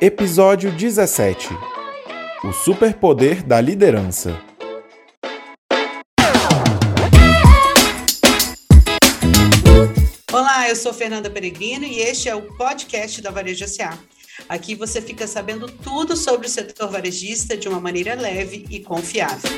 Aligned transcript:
Episódio 0.00 0.70
17 0.70 1.48
O 2.44 2.52
Superpoder 2.52 3.44
da 3.44 3.60
Liderança. 3.60 4.40
Olá, 10.32 10.68
eu 10.68 10.76
sou 10.76 10.94
Fernanda 10.94 11.28
Peregrino 11.28 11.84
e 11.84 11.98
este 11.98 12.28
é 12.28 12.34
o 12.36 12.42
podcast 12.42 13.20
da 13.20 13.32
Varejo 13.32 13.66
SA. 13.66 13.98
Aqui 14.48 14.76
você 14.76 15.02
fica 15.02 15.26
sabendo 15.26 15.68
tudo 15.68 16.16
sobre 16.16 16.46
o 16.46 16.50
setor 16.50 16.92
varejista 16.92 17.56
de 17.56 17.68
uma 17.68 17.80
maneira 17.80 18.14
leve 18.14 18.66
e 18.70 18.78
confiável. 18.78 19.50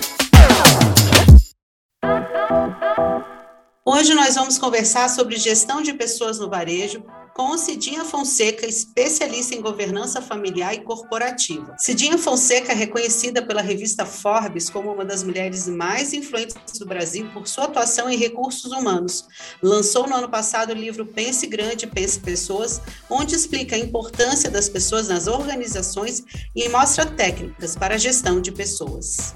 Hoje 3.84 4.14
nós 4.14 4.36
vamos 4.36 4.56
conversar 4.56 5.10
sobre 5.10 5.36
gestão 5.36 5.82
de 5.82 5.92
pessoas 5.92 6.38
no 6.38 6.48
varejo 6.48 7.04
com 7.40 7.56
Cidinha 7.56 8.04
Fonseca, 8.04 8.66
especialista 8.66 9.54
em 9.54 9.62
governança 9.62 10.20
familiar 10.20 10.74
e 10.74 10.82
corporativa. 10.82 11.74
Cidinha 11.78 12.18
Fonseca 12.18 12.72
é 12.72 12.74
reconhecida 12.74 13.40
pela 13.40 13.62
revista 13.62 14.04
Forbes 14.04 14.68
como 14.68 14.92
uma 14.92 15.06
das 15.06 15.22
mulheres 15.22 15.66
mais 15.66 16.12
influentes 16.12 16.78
do 16.78 16.84
Brasil 16.84 17.30
por 17.32 17.48
sua 17.48 17.64
atuação 17.64 18.10
em 18.10 18.16
recursos 18.18 18.70
humanos. 18.70 19.26
Lançou 19.62 20.06
no 20.06 20.16
ano 20.16 20.28
passado 20.28 20.72
o 20.72 20.76
livro 20.76 21.06
Pense 21.06 21.46
Grande, 21.46 21.86
Pense 21.86 22.20
Pessoas, 22.20 22.82
onde 23.08 23.34
explica 23.34 23.74
a 23.74 23.78
importância 23.78 24.50
das 24.50 24.68
pessoas 24.68 25.08
nas 25.08 25.26
organizações 25.26 26.22
e 26.54 26.68
mostra 26.68 27.06
técnicas 27.06 27.74
para 27.74 27.94
a 27.94 27.98
gestão 27.98 28.38
de 28.38 28.52
pessoas. 28.52 29.34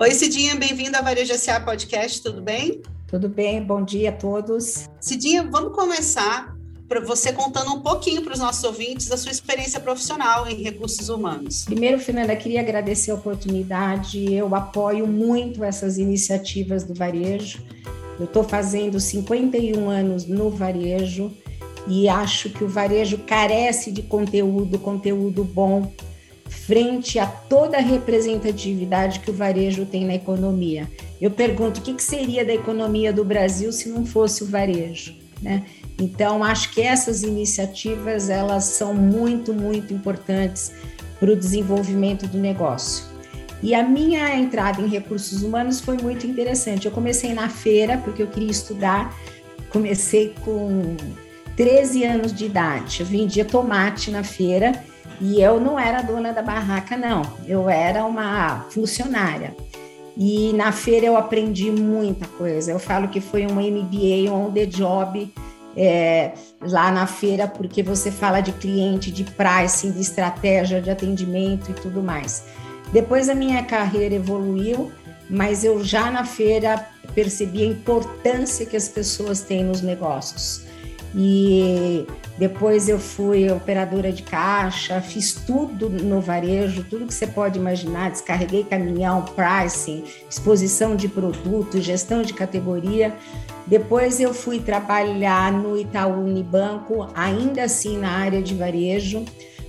Oi, 0.00 0.12
Cidinha, 0.12 0.54
bem-vinda 0.54 0.98
à 0.98 1.02
Varejo 1.02 1.36
SA 1.36 1.58
Podcast, 1.58 2.22
tudo 2.22 2.40
bem? 2.40 2.82
Tudo 3.08 3.28
bem, 3.28 3.60
bom 3.60 3.82
dia 3.82 4.10
a 4.10 4.12
todos. 4.12 4.88
Cidinha, 5.00 5.42
vamos 5.42 5.74
começar 5.74 6.56
para 6.88 7.00
você 7.00 7.32
contando 7.32 7.74
um 7.74 7.80
pouquinho 7.80 8.22
para 8.22 8.32
os 8.32 8.38
nossos 8.38 8.62
ouvintes 8.62 9.08
da 9.08 9.16
sua 9.16 9.32
experiência 9.32 9.80
profissional 9.80 10.46
em 10.46 10.62
recursos 10.62 11.08
humanos. 11.08 11.64
Primeiro, 11.64 11.98
Fernanda, 11.98 12.36
queria 12.36 12.60
agradecer 12.60 13.10
a 13.10 13.16
oportunidade. 13.16 14.32
Eu 14.32 14.54
apoio 14.54 15.04
muito 15.04 15.64
essas 15.64 15.98
iniciativas 15.98 16.84
do 16.84 16.94
varejo. 16.94 17.60
Eu 18.20 18.26
estou 18.26 18.44
fazendo 18.44 19.00
51 19.00 19.90
anos 19.90 20.26
no 20.26 20.48
varejo 20.48 21.32
e 21.88 22.08
acho 22.08 22.50
que 22.50 22.62
o 22.62 22.68
varejo 22.68 23.18
carece 23.26 23.90
de 23.90 24.02
conteúdo, 24.02 24.78
conteúdo 24.78 25.42
bom 25.42 25.92
frente 26.68 27.18
a 27.18 27.24
toda 27.24 27.78
a 27.78 27.80
representatividade 27.80 29.20
que 29.20 29.30
o 29.30 29.32
varejo 29.32 29.86
tem 29.86 30.04
na 30.04 30.14
economia. 30.14 30.86
Eu 31.18 31.30
pergunto, 31.30 31.80
o 31.80 31.82
que, 31.82 32.02
seria 32.02 32.44
da 32.44 32.52
economia 32.52 33.10
do 33.10 33.24
Brasil 33.24 33.72
se 33.72 33.88
não 33.88 34.04
fosse 34.04 34.44
o 34.44 34.46
varejo? 34.46 35.16
Né? 35.40 35.64
Então, 35.98 36.44
acho 36.44 36.70
que 36.74 36.82
essas 36.82 37.22
iniciativas 37.22 38.28
elas 38.28 38.64
são 38.64 38.92
muito, 38.92 39.54
muito 39.54 39.94
importantes 39.94 40.70
para 41.18 41.32
o 41.32 41.36
desenvolvimento 41.36 42.26
do 42.26 42.36
negócio. 42.36 43.06
E 43.62 43.74
a 43.74 43.82
minha 43.82 44.36
entrada 44.36 44.82
em 44.82 44.88
recursos 44.88 45.42
humanos 45.42 45.80
foi 45.80 45.96
muito 45.96 46.26
interessante. 46.26 46.84
Eu 46.84 46.92
comecei 46.92 47.32
na 47.32 47.48
feira, 47.48 47.96
porque 47.96 48.22
eu 48.22 48.26
queria 48.26 48.50
estudar. 48.50 49.18
Comecei 49.70 50.34
com 50.44 50.94
13 51.56 52.04
anos 52.04 52.30
de 52.30 52.44
idade. 52.44 53.00
Eu 53.00 53.06
vendia 53.06 53.46
tomate 53.46 54.10
na 54.10 54.22
feira 54.22 54.84
e 55.20 55.40
eu 55.40 55.60
não 55.60 55.78
era 55.78 56.02
dona 56.02 56.32
da 56.32 56.42
barraca, 56.42 56.96
não. 56.96 57.22
Eu 57.46 57.68
era 57.68 58.04
uma 58.04 58.66
funcionária. 58.70 59.54
E 60.16 60.52
na 60.52 60.72
feira 60.72 61.06
eu 61.06 61.16
aprendi 61.16 61.70
muita 61.70 62.26
coisa. 62.26 62.72
Eu 62.72 62.78
falo 62.78 63.08
que 63.08 63.20
foi 63.20 63.46
um 63.46 63.54
MBA 63.54 64.32
on 64.32 64.52
the 64.52 64.66
job 64.66 65.32
é, 65.76 66.32
lá 66.60 66.90
na 66.90 67.06
feira, 67.06 67.46
porque 67.46 67.82
você 67.82 68.10
fala 68.10 68.40
de 68.40 68.52
cliente, 68.52 69.12
de 69.12 69.24
pricing, 69.24 69.92
de 69.92 70.00
estratégia, 70.00 70.80
de 70.80 70.90
atendimento 70.90 71.70
e 71.70 71.74
tudo 71.74 72.02
mais. 72.02 72.44
Depois 72.92 73.28
a 73.28 73.34
minha 73.34 73.62
carreira 73.62 74.14
evoluiu, 74.14 74.90
mas 75.30 75.62
eu 75.62 75.84
já 75.84 76.10
na 76.10 76.24
feira 76.24 76.84
percebi 77.14 77.62
a 77.62 77.66
importância 77.66 78.66
que 78.66 78.76
as 78.76 78.88
pessoas 78.88 79.40
têm 79.40 79.64
nos 79.64 79.82
negócios. 79.82 80.67
E 81.14 82.06
depois 82.36 82.88
eu 82.88 82.98
fui 82.98 83.50
operadora 83.50 84.12
de 84.12 84.22
caixa, 84.22 85.00
fiz 85.00 85.32
tudo 85.34 85.88
no 85.88 86.20
varejo, 86.20 86.84
tudo 86.84 87.06
que 87.06 87.14
você 87.14 87.26
pode 87.26 87.58
imaginar, 87.58 88.10
descarreguei 88.10 88.64
caminhão, 88.64 89.22
pricing, 89.22 90.04
exposição 90.28 90.94
de 90.94 91.08
produto, 91.08 91.80
gestão 91.80 92.22
de 92.22 92.34
categoria. 92.34 93.14
Depois 93.66 94.20
eu 94.20 94.32
fui 94.32 94.60
trabalhar 94.60 95.52
no 95.52 95.78
Itaú 95.78 96.24
Unibanco, 96.24 97.08
ainda 97.14 97.64
assim 97.64 97.98
na 97.98 98.10
área 98.10 98.42
de 98.42 98.54
varejo. 98.54 99.24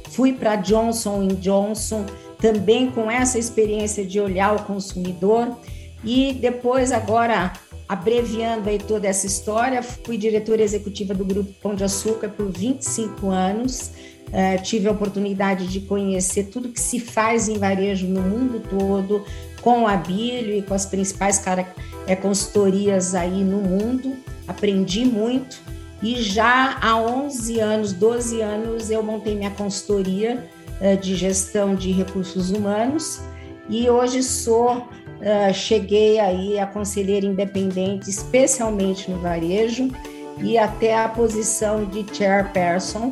Fui 0.10 0.34
para 0.34 0.56
Johnson 0.58 1.28
Johnson, 1.28 2.06
também 2.40 2.92
com 2.92 3.10
essa 3.10 3.38
experiência 3.40 4.06
de 4.06 4.20
olhar 4.20 4.56
o 4.56 4.64
consumidor. 4.64 5.58
E 6.04 6.34
depois 6.34 6.92
agora 6.92 7.52
abreviando 7.90 8.70
aí 8.70 8.78
toda 8.78 9.08
essa 9.08 9.26
história, 9.26 9.82
fui 9.82 10.16
diretora 10.16 10.62
executiva 10.62 11.16
do 11.16 11.26
Grupo 11.26 11.52
Pão 11.60 11.74
de 11.74 11.84
Açúcar 11.84 12.30
por 12.30 12.52
25 12.52 13.32
anos. 13.32 13.92
Uh, 14.28 14.62
tive 14.62 14.88
a 14.88 14.92
oportunidade 14.92 15.66
de 15.66 15.82
conhecer 15.82 16.46
tudo 16.46 16.70
que 16.70 16.80
se 16.80 17.00
faz 17.00 17.50
em 17.50 17.58
varejo 17.58 18.06
no 18.06 18.22
mundo 18.22 18.62
todo, 18.70 19.26
com 19.60 19.88
a 19.88 19.98
Bílio 19.98 20.56
e 20.56 20.62
com 20.62 20.76
as 20.76 20.86
principais 20.86 21.40
cara, 21.40 21.68
é, 22.06 22.16
consultorias 22.16 23.16
aí 23.16 23.44
no 23.44 23.58
mundo. 23.58 24.16
Aprendi 24.48 25.04
muito 25.04 25.60
e 26.00 26.22
já 26.22 26.78
há 26.80 26.96
11 26.96 27.60
anos, 27.60 27.92
12 27.92 28.40
anos, 28.40 28.92
eu 28.92 29.02
montei 29.02 29.36
minha 29.36 29.50
consultoria 29.50 30.48
uh, 30.80 30.96
de 30.96 31.16
gestão 31.16 31.74
de 31.74 31.92
recursos 31.92 32.52
humanos 32.52 33.20
e 33.68 33.90
hoje 33.90 34.22
sou 34.22 34.88
Uh, 35.20 35.54
cheguei 35.54 36.20
aí 36.20 36.58
a 36.58 36.66
conselheira 36.66 37.26
independente, 37.26 38.10
especialmente 38.10 39.12
no 39.12 39.20
varejo, 39.20 39.90
e 40.42 40.58
até 40.58 40.96
a 40.96 41.10
posição 41.10 41.84
de 41.86 42.06
chairperson. 42.16 43.08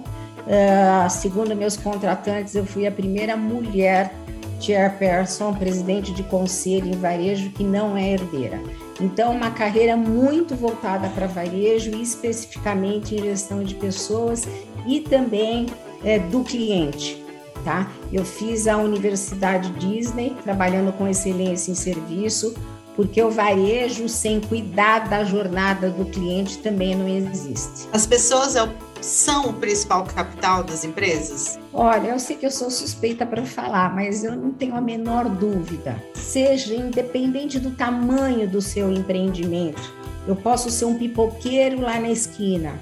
Uh, 0.47 1.09
segundo 1.09 1.53
meus 1.53 1.75
contratantes, 1.75 2.55
eu 2.55 2.65
fui 2.65 2.87
a 2.87 2.91
primeira 2.91 3.35
mulher 3.35 4.13
chairperson, 4.61 5.53
presidente 5.53 6.13
de 6.13 6.23
conselho 6.23 6.87
em 6.87 6.97
varejo 6.97 7.49
que 7.49 7.63
não 7.63 7.97
é 7.97 8.13
herdeira. 8.13 8.59
Então, 9.01 9.33
uma 9.33 9.51
carreira 9.51 9.97
muito 9.97 10.55
voltada 10.55 11.09
para 11.09 11.27
varejo 11.27 11.91
e 11.91 12.01
especificamente 12.01 13.15
em 13.15 13.21
gestão 13.21 13.61
de 13.61 13.75
pessoas 13.75 14.47
e 14.87 15.01
também 15.01 15.67
é, 16.03 16.17
do 16.17 16.43
cliente 16.43 17.26
tá? 17.67 17.85
Eu 18.13 18.23
fiz 18.23 18.65
a 18.65 18.77
Universidade 18.77 19.69
Disney, 19.71 20.33
trabalhando 20.41 20.93
com 20.93 21.05
excelência 21.05 21.69
em 21.69 21.75
serviço, 21.75 22.55
porque 22.95 23.21
o 23.21 23.29
varejo 23.29 24.07
sem 24.07 24.39
cuidar 24.39 25.09
da 25.09 25.25
jornada 25.25 25.89
do 25.89 26.05
cliente 26.05 26.59
também 26.59 26.95
não 26.95 27.09
existe. 27.09 27.89
As 27.91 28.07
pessoas 28.07 28.55
é 28.55 28.69
são 29.01 29.49
o 29.49 29.53
principal 29.53 30.05
capital 30.05 30.63
das 30.63 30.83
empresas? 30.83 31.59
Olha, 31.71 32.07
eu 32.07 32.19
sei 32.19 32.35
que 32.35 32.45
eu 32.45 32.51
sou 32.51 32.71
suspeita 32.71 33.25
para 33.25 33.45
falar, 33.45 33.93
mas 33.93 34.23
eu 34.23 34.35
não 34.35 34.51
tenho 34.51 34.75
a 34.75 34.81
menor 34.81 35.29
dúvida. 35.29 36.01
Seja 36.15 36.73
independente 36.73 37.59
do 37.59 37.71
tamanho 37.71 38.49
do 38.49 38.59
seu 38.59 38.91
empreendimento, 38.91 39.93
eu 40.25 40.35
posso 40.35 40.71
ser 40.71 40.85
um 40.85 40.97
pipoqueiro 40.97 41.81
lá 41.81 41.99
na 41.99 42.09
esquina, 42.09 42.73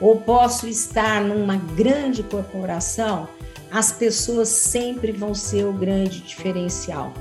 ou 0.00 0.16
posso 0.16 0.66
estar 0.66 1.20
numa 1.20 1.56
grande 1.56 2.22
corporação 2.22 3.28
as 3.70 3.92
pessoas 3.92 4.48
sempre 4.48 5.12
vão 5.12 5.34
ser 5.34 5.64
o 5.64 5.72
grande 5.72 6.20
diferencial. 6.20 7.14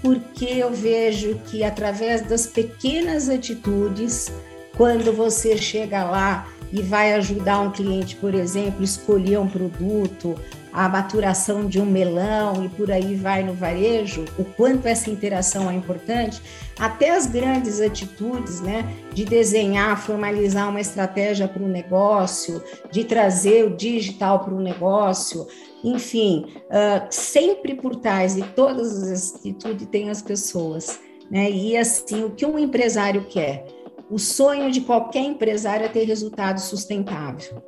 Porque 0.00 0.44
eu 0.44 0.72
vejo 0.72 1.40
que 1.46 1.64
através 1.64 2.22
das 2.22 2.46
pequenas 2.46 3.28
atitudes, 3.28 4.30
quando 4.76 5.12
você 5.12 5.56
chega 5.56 6.04
lá 6.04 6.46
e 6.72 6.82
vai 6.82 7.14
ajudar 7.14 7.60
um 7.60 7.72
cliente, 7.72 8.14
por 8.16 8.34
exemplo, 8.34 8.84
escolher 8.84 9.38
um 9.38 9.48
produto, 9.48 10.36
a 10.76 10.90
maturação 10.90 11.66
de 11.66 11.80
um 11.80 11.86
melão 11.86 12.62
e 12.62 12.68
por 12.68 12.92
aí 12.92 13.14
vai 13.14 13.42
no 13.42 13.54
varejo, 13.54 14.26
o 14.38 14.44
quanto 14.44 14.86
essa 14.86 15.08
interação 15.08 15.70
é 15.70 15.74
importante, 15.74 16.42
até 16.78 17.16
as 17.16 17.24
grandes 17.24 17.80
atitudes, 17.80 18.60
né, 18.60 18.86
de 19.14 19.24
desenhar, 19.24 19.98
formalizar 19.98 20.68
uma 20.68 20.78
estratégia 20.78 21.48
para 21.48 21.62
o 21.62 21.66
negócio, 21.66 22.62
de 22.92 23.04
trazer 23.04 23.64
o 23.64 23.74
digital 23.74 24.40
para 24.40 24.52
o 24.52 24.60
negócio, 24.60 25.46
enfim, 25.82 26.44
uh, 26.66 27.06
sempre 27.08 27.74
por 27.74 27.96
trás 27.96 28.34
de 28.34 28.42
todas 28.42 29.02
as 29.02 29.34
atitudes 29.34 29.86
tem 29.86 30.10
as 30.10 30.20
pessoas, 30.20 31.00
né? 31.30 31.50
E 31.50 31.74
assim, 31.74 32.22
o 32.24 32.30
que 32.30 32.44
um 32.44 32.58
empresário 32.58 33.24
quer? 33.30 33.64
O 34.10 34.18
sonho 34.18 34.70
de 34.70 34.82
qualquer 34.82 35.24
empresário 35.24 35.86
é 35.86 35.88
ter 35.88 36.04
resultado 36.04 36.58
sustentável. 36.58 37.62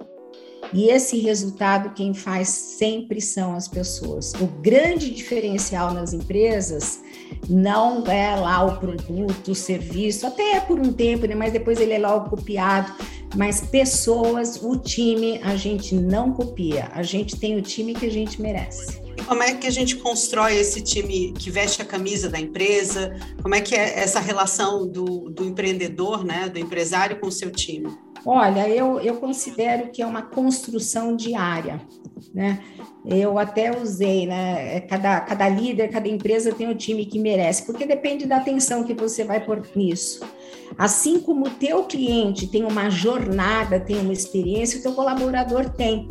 E 0.72 0.90
esse 0.90 1.18
resultado 1.18 1.94
quem 1.94 2.12
faz 2.12 2.48
sempre 2.48 3.20
são 3.20 3.54
as 3.54 3.66
pessoas. 3.66 4.32
O 4.34 4.46
grande 4.46 5.10
diferencial 5.10 5.92
nas 5.92 6.12
empresas 6.12 7.00
não 7.48 8.04
é 8.06 8.34
lá 8.36 8.64
o 8.64 8.78
produto, 8.78 9.52
o 9.52 9.54
serviço, 9.54 10.26
até 10.26 10.56
é 10.56 10.60
por 10.60 10.78
um 10.78 10.92
tempo, 10.92 11.26
né? 11.26 11.34
mas 11.34 11.52
depois 11.52 11.80
ele 11.80 11.94
é 11.94 11.98
logo 11.98 12.30
copiado. 12.30 12.92
Mas 13.36 13.60
pessoas, 13.60 14.58
o 14.62 14.76
time, 14.76 15.38
a 15.42 15.54
gente 15.54 15.94
não 15.94 16.32
copia. 16.32 16.88
A 16.92 17.02
gente 17.02 17.36
tem 17.36 17.56
o 17.56 17.62
time 17.62 17.94
que 17.94 18.06
a 18.06 18.10
gente 18.10 18.40
merece. 18.40 19.02
E 19.16 19.22
como 19.22 19.42
é 19.42 19.52
que 19.54 19.66
a 19.66 19.70
gente 19.70 19.96
constrói 19.96 20.56
esse 20.56 20.80
time 20.80 21.32
que 21.32 21.50
veste 21.50 21.82
a 21.82 21.84
camisa 21.84 22.30
da 22.30 22.40
empresa? 22.40 23.14
Como 23.42 23.54
é 23.54 23.60
que 23.60 23.74
é 23.74 23.98
essa 23.98 24.18
relação 24.18 24.86
do, 24.86 25.28
do 25.28 25.44
empreendedor, 25.44 26.24
né, 26.24 26.48
do 26.48 26.58
empresário 26.58 27.20
com 27.20 27.26
o 27.26 27.32
seu 27.32 27.50
time? 27.50 27.88
Olha, 28.24 28.68
eu, 28.68 29.00
eu 29.00 29.16
considero 29.16 29.90
que 29.90 30.02
é 30.02 30.06
uma 30.06 30.22
construção 30.22 31.16
diária, 31.16 31.80
né? 32.34 32.60
Eu 33.06 33.38
até 33.38 33.70
usei, 33.80 34.26
né? 34.26 34.76
É, 34.76 34.80
cada, 34.80 35.20
cada 35.20 35.48
líder, 35.48 35.88
cada 35.88 36.08
empresa 36.08 36.52
tem 36.52 36.68
o 36.68 36.74
time 36.74 37.06
que 37.06 37.18
merece, 37.18 37.64
porque 37.64 37.86
depende 37.86 38.26
da 38.26 38.36
atenção 38.36 38.84
que 38.84 38.92
você 38.92 39.24
vai 39.24 39.44
pôr 39.44 39.62
nisso. 39.74 40.20
Assim 40.76 41.20
como 41.20 41.46
o 41.46 41.50
teu 41.50 41.84
cliente 41.84 42.46
tem 42.46 42.64
uma 42.64 42.90
jornada, 42.90 43.80
tem 43.80 43.98
uma 44.00 44.12
experiência, 44.12 44.78
o 44.78 44.82
teu 44.82 44.92
colaborador 44.92 45.70
tem 45.70 46.06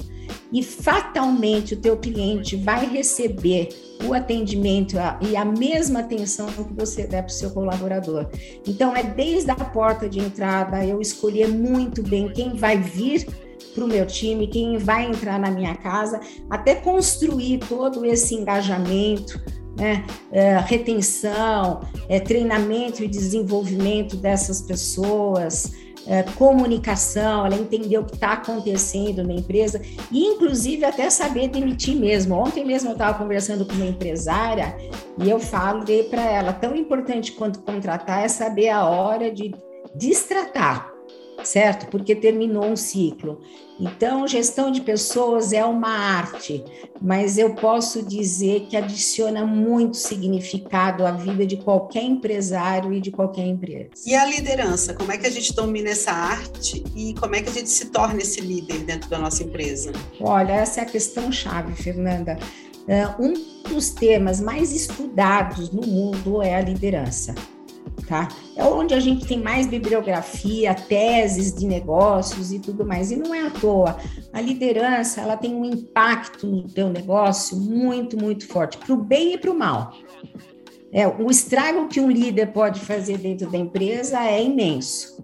e 0.51 0.63
fatalmente 0.63 1.73
o 1.73 1.77
teu 1.77 1.97
cliente 1.97 2.55
vai 2.55 2.85
receber 2.85 3.69
o 4.05 4.13
atendimento 4.13 4.95
e 5.21 5.35
a 5.35 5.43
mesma 5.43 5.99
atenção 5.99 6.47
que 6.47 6.73
você 6.73 7.05
der 7.07 7.23
para 7.23 7.31
o 7.31 7.33
seu 7.33 7.49
colaborador. 7.51 8.29
Então, 8.65 8.95
é 8.95 9.03
desde 9.03 9.51
a 9.51 9.55
porta 9.55 10.07
de 10.07 10.19
entrada 10.19 10.85
eu 10.85 11.01
escolher 11.01 11.47
muito 11.47 12.03
bem 12.03 12.29
quem 12.29 12.55
vai 12.55 12.77
vir 12.77 13.27
para 13.73 13.85
o 13.85 13.87
meu 13.87 14.05
time, 14.05 14.47
quem 14.47 14.77
vai 14.77 15.05
entrar 15.05 15.39
na 15.39 15.51
minha 15.51 15.75
casa, 15.75 16.19
até 16.49 16.75
construir 16.75 17.59
todo 17.59 18.05
esse 18.05 18.33
engajamento, 18.33 19.39
né, 19.77 20.03
é, 20.31 20.57
retenção, 20.57 21.81
é, 22.09 22.19
treinamento 22.19 23.03
e 23.03 23.07
desenvolvimento 23.07 24.17
dessas 24.17 24.61
pessoas 24.61 25.71
é, 26.07 26.23
comunicação, 26.23 27.45
ela 27.45 27.55
entender 27.55 27.97
o 27.97 28.05
que 28.05 28.15
está 28.15 28.33
acontecendo 28.33 29.23
na 29.23 29.33
empresa 29.33 29.81
e, 30.11 30.25
inclusive, 30.25 30.85
até 30.85 31.09
saber 31.09 31.49
demitir 31.49 31.95
mesmo. 31.95 32.35
Ontem 32.35 32.65
mesmo 32.65 32.89
eu 32.89 32.93
estava 32.93 33.17
conversando 33.17 33.65
com 33.65 33.73
uma 33.73 33.85
empresária 33.85 34.75
e 35.17 35.29
eu 35.29 35.39
falei 35.39 36.03
para 36.03 36.23
ela: 36.23 36.53
tão 36.53 36.75
importante 36.75 37.33
quanto 37.33 37.59
contratar 37.59 38.23
é 38.23 38.27
saber 38.27 38.69
a 38.69 38.85
hora 38.85 39.31
de 39.31 39.53
destratar 39.95 40.96
certo? 41.47 41.87
Porque 41.87 42.15
terminou 42.15 42.65
um 42.65 42.75
ciclo. 42.75 43.41
Então, 43.79 44.27
gestão 44.27 44.71
de 44.71 44.81
pessoas 44.81 45.53
é 45.53 45.63
uma 45.63 45.89
arte, 45.89 46.63
mas 46.99 47.37
eu 47.37 47.53
posso 47.53 48.01
dizer 48.01 48.61
que 48.67 48.75
adiciona 48.75 49.45
muito 49.45 49.97
significado 49.97 51.05
à 51.05 51.11
vida 51.11 51.45
de 51.45 51.57
qualquer 51.57 52.03
empresário 52.03 52.91
e 52.91 52.99
de 52.99 53.11
qualquer 53.11 53.45
empresa. 53.45 53.89
E 54.05 54.15
a 54.15 54.25
liderança? 54.25 54.95
Como 54.95 55.11
é 55.11 55.17
que 55.17 55.27
a 55.27 55.29
gente 55.29 55.53
domina 55.53 55.89
essa 55.89 56.11
arte 56.11 56.83
e 56.95 57.13
como 57.13 57.35
é 57.35 57.41
que 57.41 57.49
a 57.49 57.53
gente 57.53 57.69
se 57.69 57.85
torna 57.85 58.19
esse 58.19 58.41
líder 58.41 58.79
dentro 58.79 59.09
da 59.09 59.19
nossa 59.19 59.43
empresa? 59.43 59.91
Olha, 60.19 60.53
essa 60.53 60.79
é 60.79 60.83
a 60.83 60.87
questão 60.87 61.31
chave, 61.31 61.73
Fernanda. 61.73 62.37
Um 63.19 63.33
dos 63.69 63.91
temas 63.91 64.39
mais 64.39 64.71
estudados 64.71 65.69
no 65.69 65.85
mundo 65.85 66.41
é 66.41 66.55
a 66.55 66.61
liderança 66.61 67.35
tá? 68.07 68.29
É 68.55 68.63
onde 68.63 68.93
a 68.93 68.99
gente 68.99 69.27
tem 69.27 69.39
mais 69.39 69.67
bibliografia, 69.67 70.73
teses 70.73 71.53
de 71.53 71.67
negócios 71.67 72.51
e 72.51 72.59
tudo 72.59 72.85
mais. 72.85 73.11
E 73.11 73.15
não 73.17 73.35
é 73.35 73.45
à 73.45 73.49
toa. 73.51 73.97
A 74.31 74.41
liderança, 74.41 75.21
ela 75.21 75.35
tem 75.35 75.53
um 75.53 75.65
impacto 75.65 76.47
no 76.47 76.63
teu 76.63 76.89
negócio 76.89 77.57
muito, 77.57 78.17
muito 78.17 78.47
forte, 78.47 78.77
para 78.77 78.93
o 78.93 78.97
bem 78.97 79.33
e 79.33 79.37
para 79.37 79.51
o 79.51 79.57
mal. 79.57 79.93
É, 80.91 81.05
o 81.07 81.29
estrago 81.29 81.87
que 81.87 81.99
um 81.99 82.09
líder 82.09 82.47
pode 82.47 82.79
fazer 82.79 83.17
dentro 83.17 83.51
da 83.51 83.57
empresa 83.57 84.23
é 84.23 84.41
imenso. 84.41 85.21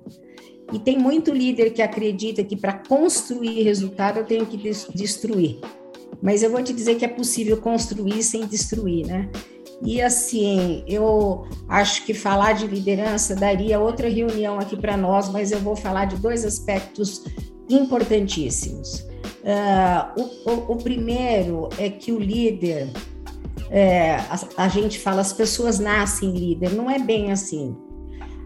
E 0.72 0.80
tem 0.80 0.98
muito 0.98 1.32
líder 1.32 1.72
que 1.72 1.82
acredita 1.82 2.44
que 2.44 2.58
para 2.58 2.74
construir 2.74 3.64
resultado 3.64 4.20
eu 4.20 4.26
tenho 4.26 4.46
que 4.46 4.58
destruir. 4.94 5.60
Mas 6.22 6.44
eu 6.44 6.50
vou 6.50 6.62
te 6.62 6.74
dizer 6.74 6.96
que 6.96 7.06
é 7.06 7.08
possível 7.08 7.58
construir 7.58 8.24
sem 8.24 8.46
destruir, 8.46 9.06
né? 9.06 9.30
E 9.86 10.02
assim, 10.02 10.84
eu 10.88 11.46
acho 11.68 12.06
que 12.06 12.14
falar 12.14 12.54
de 12.54 12.68
liderança 12.68 13.36
daria 13.36 13.80
outra 13.80 14.08
reunião 14.10 14.58
aqui 14.58 14.78
para 14.78 14.96
nós, 14.96 15.30
mas 15.30 15.52
eu 15.52 15.60
vou 15.60 15.76
falar 15.76 16.06
de 16.06 16.16
dois 16.16 16.46
aspectos 16.46 17.24
importantíssimos. 17.70 19.06
Uh, 19.44 20.22
o, 20.46 20.52
o, 20.52 20.72
o, 20.74 20.76
primeiro 20.78 21.68
é 21.78 21.90
que 21.90 22.14
o 22.14 22.20
líder, 22.20 22.90
é, 23.70 24.16
a, 24.16 24.40
a 24.58 24.68
gente 24.70 25.00
fala, 25.00 25.20
as 25.20 25.34
pessoas 25.34 25.80
nascem 25.80 26.32
líder, 26.32 26.72
não 26.72 26.90
é 26.90 26.98
bem 26.98 27.32
assim. 27.32 27.76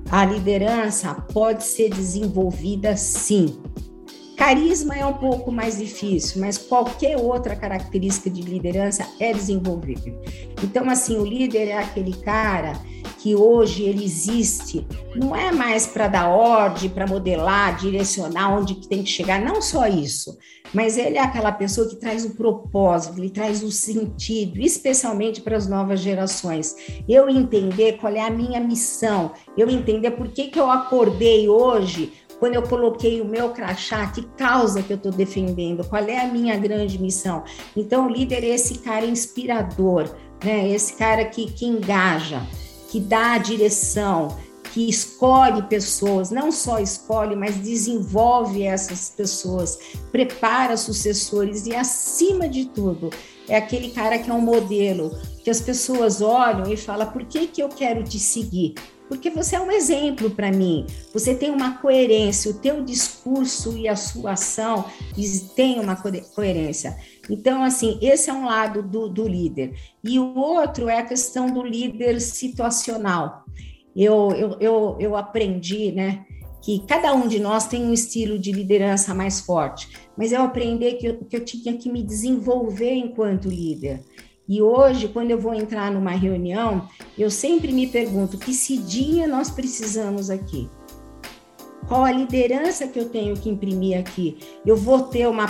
A 0.09 0.25
liderança 0.25 1.13
pode 1.33 1.63
ser 1.63 1.89
desenvolvida 1.89 2.97
sim, 2.97 3.61
Carisma 4.37 4.95
é 4.95 5.03
um 5.03 5.15
pouco 5.15 5.51
mais 5.51 5.79
difícil, 5.79 6.39
mas 6.39 6.59
qualquer 6.59 7.17
outra 7.17 7.55
característica 7.55 8.29
de 8.29 8.43
liderança 8.43 9.03
é 9.19 9.33
desenvolvível. 9.33 10.15
Então, 10.63 10.87
assim, 10.87 11.17
o 11.17 11.25
líder 11.25 11.69
é 11.69 11.79
aquele 11.79 12.13
cara 12.13 12.73
que 13.17 13.35
hoje 13.35 13.83
ele 13.83 14.05
existe, 14.05 14.85
não 15.15 15.35
é 15.35 15.51
mais 15.51 15.87
para 15.87 16.07
dar 16.07 16.29
ordem, 16.29 16.87
para 16.87 17.07
modelar, 17.07 17.75
direcionar 17.77 18.55
onde 18.55 18.75
que 18.75 18.87
tem 18.87 19.01
que 19.01 19.09
chegar, 19.09 19.41
não 19.41 19.59
só 19.59 19.87
isso, 19.87 20.37
mas 20.71 20.99
ele 20.99 21.17
é 21.17 21.21
aquela 21.21 21.51
pessoa 21.51 21.89
que 21.89 21.95
traz 21.95 22.23
o 22.23 22.35
propósito, 22.35 23.17
ele 23.17 23.31
traz 23.31 23.63
o 23.63 23.71
sentido, 23.71 24.61
especialmente 24.61 25.41
para 25.41 25.57
as 25.57 25.67
novas 25.67 25.99
gerações. 25.99 26.75
Eu 27.09 27.27
entender 27.27 27.93
qual 27.93 28.13
é 28.13 28.21
a 28.21 28.29
minha 28.29 28.59
missão, 28.59 29.31
eu 29.57 29.67
entender 29.67 30.11
por 30.11 30.27
que, 30.27 30.47
que 30.47 30.59
eu 30.59 30.69
acordei 30.69 31.49
hoje 31.49 32.13
quando 32.39 32.55
eu 32.55 32.63
coloquei 32.63 33.21
o 33.21 33.25
meu 33.25 33.49
crachá, 33.49 34.07
que 34.07 34.23
causa 34.37 34.83
que 34.83 34.93
eu 34.93 34.97
estou 34.97 35.11
defendendo, 35.11 35.83
qual 35.87 36.03
é 36.03 36.19
a 36.19 36.27
minha 36.27 36.57
grande 36.57 36.99
missão. 36.99 37.43
Então, 37.75 38.07
o 38.07 38.09
líder 38.09 38.43
é 38.43 38.49
esse 38.49 38.79
cara 38.79 39.05
inspirador, 39.05 40.09
né? 40.43 40.69
esse 40.69 40.93
cara 40.93 41.25
que, 41.25 41.51
que 41.51 41.65
engaja, 41.65 42.41
que 42.89 42.99
dá 42.99 43.33
a 43.33 43.37
direção, 43.37 44.37
que 44.73 44.87
escolhe 44.87 45.63
pessoas, 45.63 46.29
não 46.29 46.51
só 46.51 46.79
escolhe, 46.79 47.35
mas 47.35 47.55
desenvolve 47.55 48.63
essas 48.63 49.09
pessoas, 49.09 49.79
prepara 50.11 50.77
sucessores 50.77 51.65
e, 51.65 51.75
acima 51.75 52.47
de 52.47 52.65
tudo, 52.65 53.09
é 53.49 53.55
aquele 53.55 53.89
cara 53.89 54.19
que 54.19 54.29
é 54.29 54.33
um 54.33 54.41
modelo, 54.41 55.17
que 55.43 55.49
as 55.49 55.61
pessoas 55.61 56.21
olham 56.21 56.71
e 56.71 56.77
falam: 56.77 57.09
por 57.09 57.23
que, 57.25 57.47
que 57.47 57.63
eu 57.63 57.69
quero 57.69 58.03
te 58.03 58.19
seguir? 58.19 58.75
Porque 59.07 59.29
você 59.29 59.55
é 59.55 59.59
um 59.59 59.71
exemplo 59.71 60.29
para 60.29 60.51
mim. 60.51 60.85
Você 61.13 61.33
tem 61.33 61.49
uma 61.49 61.77
coerência, 61.77 62.51
o 62.51 62.53
teu 62.59 62.83
discurso 62.83 63.77
e 63.77 63.87
a 63.87 63.95
sua 63.95 64.33
ação 64.33 64.85
têm 65.55 65.79
uma 65.79 65.95
coerência. 65.95 66.97
Então, 67.29 67.63
assim, 67.63 67.97
esse 68.01 68.29
é 68.29 68.33
um 68.33 68.45
lado 68.45 68.81
do, 68.81 69.09
do 69.09 69.27
líder. 69.27 69.73
E 70.03 70.19
o 70.19 70.37
outro 70.37 70.89
é 70.89 70.99
a 70.99 71.05
questão 71.05 71.47
do 71.51 71.63
líder 71.63 72.19
situacional. 72.21 73.45
Eu, 73.95 74.31
eu, 74.31 74.57
eu, 74.59 74.97
eu 74.99 75.15
aprendi, 75.15 75.91
né? 75.91 76.25
que 76.67 76.79
cada 76.85 77.13
um 77.13 77.29
de 77.29 77.39
nós 77.39 77.65
tem 77.65 77.81
um 77.85 77.93
estilo 77.93 78.37
de 78.37 78.51
liderança 78.51 79.13
mais 79.13 79.39
forte, 79.39 79.87
mas 80.17 80.33
eu 80.33 80.41
aprendi 80.41 80.95
que 80.95 81.07
eu, 81.07 81.17
que 81.19 81.37
eu 81.37 81.45
tinha 81.45 81.77
que 81.77 81.89
me 81.89 82.03
desenvolver 82.03 82.93
enquanto 82.93 83.47
líder. 83.47 84.01
E 84.47 84.61
hoje, 84.61 85.09
quando 85.09 85.31
eu 85.31 85.39
vou 85.39 85.53
entrar 85.53 85.91
numa 85.91 86.11
reunião, 86.11 86.87
eu 87.17 87.29
sempre 87.29 87.71
me 87.71 87.87
pergunto 87.87 88.37
que 88.37 88.53
cidinha 88.53 89.27
nós 89.27 89.49
precisamos 89.49 90.29
aqui. 90.29 90.69
Qual 91.87 92.03
a 92.03 92.11
liderança 92.11 92.85
que 92.85 92.99
eu 92.99 93.07
tenho 93.07 93.35
que 93.37 93.49
imprimir 93.49 93.97
aqui? 93.97 94.37
Eu 94.65 94.75
vou 94.75 95.03
ter 95.03 95.25
uma, 95.25 95.45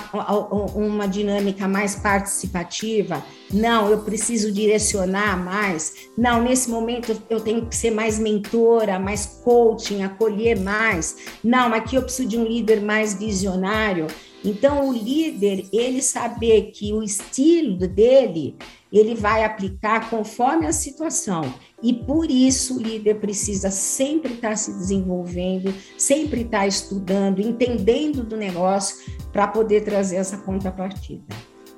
uma 0.75 1.07
dinâmica 1.07 1.67
mais 1.67 1.95
participativa? 1.95 3.23
Não, 3.51 3.89
eu 3.89 3.99
preciso 3.99 4.51
direcionar 4.51 5.43
mais. 5.43 6.09
Não, 6.15 6.43
nesse 6.43 6.69
momento 6.69 7.19
eu 7.27 7.39
tenho 7.39 7.65
que 7.65 7.75
ser 7.75 7.89
mais 7.89 8.19
mentora, 8.19 8.99
mais 8.99 9.25
coaching, 9.43 10.03
acolher 10.03 10.59
mais. 10.59 11.17
Não, 11.43 11.73
aqui 11.73 11.95
eu 11.95 12.03
preciso 12.03 12.29
de 12.29 12.37
um 12.37 12.43
líder 12.43 12.81
mais 12.81 13.15
visionário. 13.15 14.05
Então, 14.45 14.87
o 14.87 14.93
líder, 14.93 15.65
ele 15.73 16.01
saber 16.03 16.71
que 16.71 16.93
o 16.93 17.01
estilo 17.01 17.87
dele 17.87 18.55
ele 18.97 19.15
vai 19.15 19.43
aplicar 19.43 20.09
conforme 20.09 20.65
a 20.65 20.73
situação. 20.73 21.53
E 21.81 21.93
por 21.93 22.29
isso 22.29 22.77
o 22.77 22.81
líder 22.81 23.19
precisa 23.19 23.69
sempre 23.69 24.33
estar 24.33 24.57
se 24.57 24.73
desenvolvendo, 24.73 25.73
sempre 25.97 26.41
estar 26.41 26.67
estudando, 26.67 27.39
entendendo 27.39 28.23
do 28.23 28.35
negócio 28.35 28.97
para 29.31 29.47
poder 29.47 29.83
trazer 29.83 30.15
essa 30.15 30.37
contrapartida. 30.37 31.35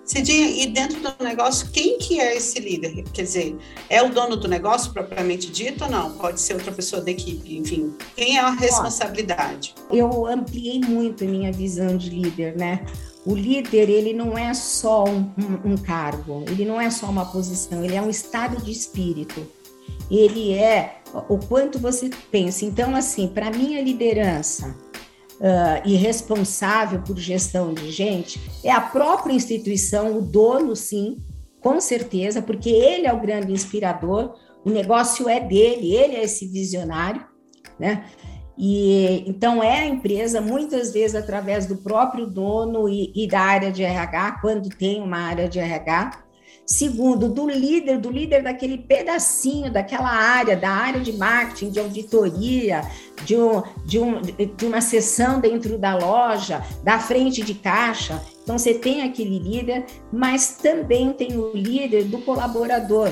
Cidinha, 0.09 0.63
e 0.63 0.65
dentro 0.65 0.99
do 0.99 1.23
negócio, 1.23 1.69
quem 1.69 1.99
que 1.99 2.19
é 2.19 2.35
esse 2.35 2.59
líder? 2.59 3.03
Quer 3.13 3.21
dizer, 3.21 3.55
é 3.87 4.01
o 4.01 4.09
dono 4.09 4.35
do 4.35 4.47
negócio 4.47 4.91
propriamente 4.91 5.51
dito 5.51 5.83
ou 5.83 5.91
não? 5.91 6.13
Pode 6.13 6.41
ser 6.41 6.55
outra 6.55 6.71
pessoa 6.71 6.99
da 6.99 7.11
equipe, 7.11 7.55
enfim. 7.55 7.93
Quem 8.15 8.35
é 8.35 8.39
a 8.39 8.49
responsabilidade? 8.49 9.75
Eu 9.91 10.25
ampliei 10.25 10.79
muito 10.79 11.23
a 11.23 11.27
minha 11.27 11.51
visão 11.51 11.95
de 11.95 12.09
líder, 12.09 12.57
né? 12.57 12.83
O 13.29 13.35
líder 13.35 13.89
ele 13.89 14.11
não 14.11 14.35
é 14.35 14.53
só 14.55 15.03
um, 15.03 15.31
um, 15.63 15.77
cargo, 15.77 16.43
ele 16.47 16.65
não 16.65 16.81
é 16.81 16.89
só 16.89 17.05
uma 17.05 17.25
posição, 17.25 17.85
ele 17.85 17.95
é 17.95 18.01
um 18.01 18.09
estado 18.09 18.57
de 18.63 18.71
espírito. 18.71 19.45
Ele 20.09 20.53
é 20.53 21.01
o 21.27 21.37
quanto 21.37 21.77
você 21.77 22.09
pensa. 22.31 22.65
Então, 22.65 22.95
assim, 22.95 23.27
para 23.27 23.51
minha 23.51 23.81
liderança, 23.81 24.75
uh, 25.39 25.81
e 25.85 25.95
responsável 25.95 27.01
por 27.01 27.17
gestão 27.17 27.73
de 27.73 27.91
gente 27.91 28.39
é 28.63 28.71
a 28.71 28.81
própria 28.81 29.33
instituição, 29.33 30.17
o 30.17 30.21
dono, 30.21 30.75
sim, 30.75 31.17
com 31.61 31.79
certeza, 31.79 32.41
porque 32.41 32.69
ele 32.69 33.05
é 33.05 33.13
o 33.13 33.21
grande 33.21 33.51
inspirador, 33.51 34.35
o 34.65 34.69
negócio 34.69 35.27
é 35.29 35.39
dele, 35.39 35.93
ele 35.93 36.15
é 36.15 36.23
esse 36.23 36.47
visionário, 36.47 37.25
né? 37.79 38.05
E 38.61 39.23
então 39.25 39.63
é 39.63 39.79
a 39.79 39.87
empresa, 39.87 40.41
muitas 40.41 40.91
vezes 40.91 41.15
através 41.15 41.65
do 41.65 41.77
próprio 41.77 42.27
dono 42.27 42.89
e, 42.89 43.09
e 43.15 43.25
da 43.25 43.39
área 43.39 43.71
de 43.71 43.83
RH, 43.83 44.39
quando 44.41 44.67
tem 44.67 45.01
uma 45.01 45.17
área 45.17 45.47
de 45.47 45.59
RH, 45.59 46.25
Segundo, 46.69 47.27
do 47.27 47.49
líder, 47.49 47.97
do 47.97 48.11
líder 48.11 48.43
daquele 48.43 48.77
pedacinho, 48.77 49.71
daquela 49.71 50.11
área, 50.11 50.55
da 50.55 50.69
área 50.69 51.01
de 51.01 51.11
marketing, 51.13 51.71
de 51.71 51.79
auditoria, 51.79 52.83
de, 53.25 53.35
um, 53.35 53.63
de, 53.83 53.97
um, 53.97 54.21
de 54.21 54.65
uma 54.67 54.79
sessão 54.79 55.39
dentro 55.39 55.79
da 55.79 55.97
loja, 55.97 56.63
da 56.83 56.99
frente 56.99 57.41
de 57.41 57.55
caixa. 57.55 58.21
Então, 58.43 58.55
você 58.55 58.75
tem 58.75 59.01
aquele 59.01 59.39
líder, 59.39 59.83
mas 60.13 60.57
também 60.61 61.11
tem 61.11 61.39
o 61.39 61.51
líder 61.55 62.03
do 62.03 62.19
colaborador 62.19 63.09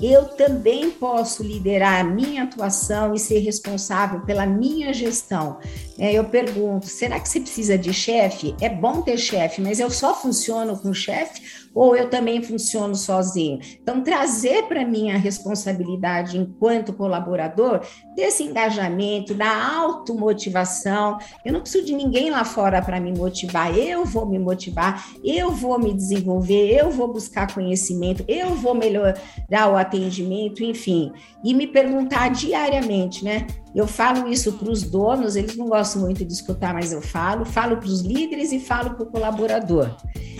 eu 0.00 0.24
também 0.24 0.90
posso 0.90 1.42
liderar 1.42 2.00
a 2.00 2.04
minha 2.04 2.44
atuação 2.44 3.14
e 3.14 3.18
ser 3.18 3.38
responsável 3.38 4.20
pela 4.20 4.46
minha 4.46 4.92
gestão. 4.92 5.58
É, 5.98 6.12
eu 6.12 6.24
pergunto: 6.24 6.86
será 6.86 7.20
que 7.20 7.28
você 7.28 7.40
precisa 7.40 7.78
de 7.78 7.92
chefe? 7.92 8.54
É 8.60 8.68
bom 8.68 9.02
ter 9.02 9.16
chefe, 9.18 9.60
mas 9.60 9.80
eu 9.80 9.90
só 9.90 10.14
funciono 10.14 10.76
com 10.76 10.92
chefe 10.92 11.63
ou 11.74 11.96
eu 11.96 12.08
também 12.08 12.42
funciono 12.42 12.94
sozinho? 12.94 13.58
Então, 13.82 14.02
trazer 14.02 14.64
para 14.64 14.84
mim 14.84 15.10
a 15.10 15.18
responsabilidade 15.18 16.38
enquanto 16.38 16.92
colaborador 16.92 17.80
desse 18.14 18.42
engajamento, 18.44 19.34
da 19.34 19.74
automotivação. 19.74 21.18
Eu 21.44 21.52
não 21.52 21.60
preciso 21.60 21.84
de 21.84 21.94
ninguém 21.94 22.30
lá 22.30 22.44
fora 22.44 22.80
para 22.80 23.00
me 23.00 23.12
motivar, 23.12 23.76
eu 23.76 24.04
vou 24.04 24.26
me 24.26 24.38
motivar, 24.38 25.04
eu 25.24 25.50
vou 25.50 25.78
me 25.78 25.92
desenvolver, 25.92 26.78
eu 26.78 26.90
vou 26.90 27.12
buscar 27.12 27.52
conhecimento, 27.52 28.24
eu 28.28 28.54
vou 28.54 28.74
melhorar 28.74 29.72
o 29.72 29.76
atendimento, 29.76 30.62
enfim. 30.62 31.12
E 31.42 31.52
me 31.52 31.66
perguntar 31.66 32.28
diariamente, 32.30 33.24
né? 33.24 33.46
Eu 33.74 33.88
falo 33.88 34.28
isso 34.28 34.52
para 34.52 34.70
os 34.70 34.82
donos, 34.82 35.34
eles 35.34 35.56
não 35.56 35.66
gostam 35.66 36.02
muito 36.02 36.24
de 36.24 36.32
escutar, 36.32 36.72
mas 36.72 36.92
eu 36.92 37.02
falo, 37.02 37.44
falo 37.44 37.76
para 37.76 37.88
os 37.88 38.02
líderes 38.02 38.52
e 38.52 38.60
falo 38.60 38.94
para 38.94 39.02
o 39.02 39.10
colaborador. 39.10 39.96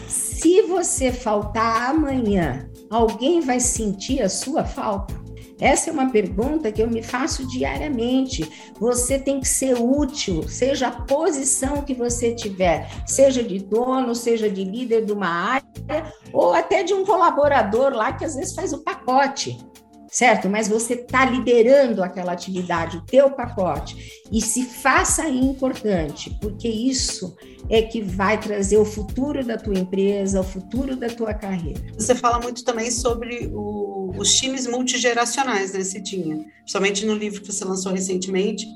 Se 0.09 0.63
você 0.63 1.11
faltar 1.11 1.91
amanhã, 1.91 2.69
alguém 2.89 3.41
vai 3.41 3.59
sentir 3.59 4.23
a 4.23 4.29
sua 4.29 4.65
falta? 4.65 5.25
Essa 5.61 5.91
é 5.91 5.93
uma 5.93 6.11
pergunta 6.11 6.71
que 6.71 6.83
eu 6.83 6.91
me 6.91 7.03
faço 7.03 7.47
diariamente. 7.49 8.49
Você 8.79 9.19
tem 9.19 9.41
que 9.41 9.49
ser 9.49 9.75
útil, 9.81 10.49
seja 10.49 10.89
a 10.89 10.91
posição 10.91 11.83
que 11.83 11.95
você 11.95 12.35
tiver, 12.35 12.89
seja 13.07 13.43
de 13.43 13.59
dono, 13.59 14.15
seja 14.15 14.51
de 14.51 14.65
líder 14.65 15.05
de 15.05 15.13
uma 15.13 15.29
área, 15.29 16.13
ou 16.33 16.53
até 16.53 16.83
de 16.83 16.93
um 16.93 17.05
colaborador 17.05 17.93
lá 17.93 18.13
que 18.13 18.25
às 18.25 18.35
vezes 18.35 18.55
faz 18.55 18.73
o 18.73 18.83
pacote 18.83 19.59
certo? 20.15 20.49
Mas 20.49 20.69
você 20.69 20.95
está 20.95 21.25
liderando 21.25 22.03
aquela 22.03 22.33
atividade, 22.33 22.99
o 22.99 23.01
teu 23.01 23.31
pacote, 23.31 24.23
e 24.31 24.41
se 24.41 24.65
faça 24.65 25.29
importante, 25.29 26.31
porque 26.41 26.69
isso 26.69 27.37
é 27.69 27.83
que 27.83 28.01
vai 28.01 28.39
trazer 28.39 28.77
o 28.77 28.85
futuro 28.85 29.45
da 29.45 29.57
tua 29.57 29.77
empresa, 29.77 30.41
o 30.41 30.45
futuro 30.45 30.95
da 30.95 31.09
tua 31.09 31.35
carreira. 31.35 31.81
Você 31.99 32.15
fala 32.15 32.39
muito 32.39 32.63
também 32.63 32.93
sobre 32.93 33.51
o, 33.53 34.13
os 34.17 34.37
times 34.37 34.69
multigeracionais, 34.69 35.73
né, 35.73 35.83
Cidinha? 35.83 36.45
Principalmente 36.59 37.05
no 37.05 37.15
livro 37.15 37.41
que 37.41 37.53
você 37.53 37.65
lançou 37.65 37.93
recentemente, 37.93 38.67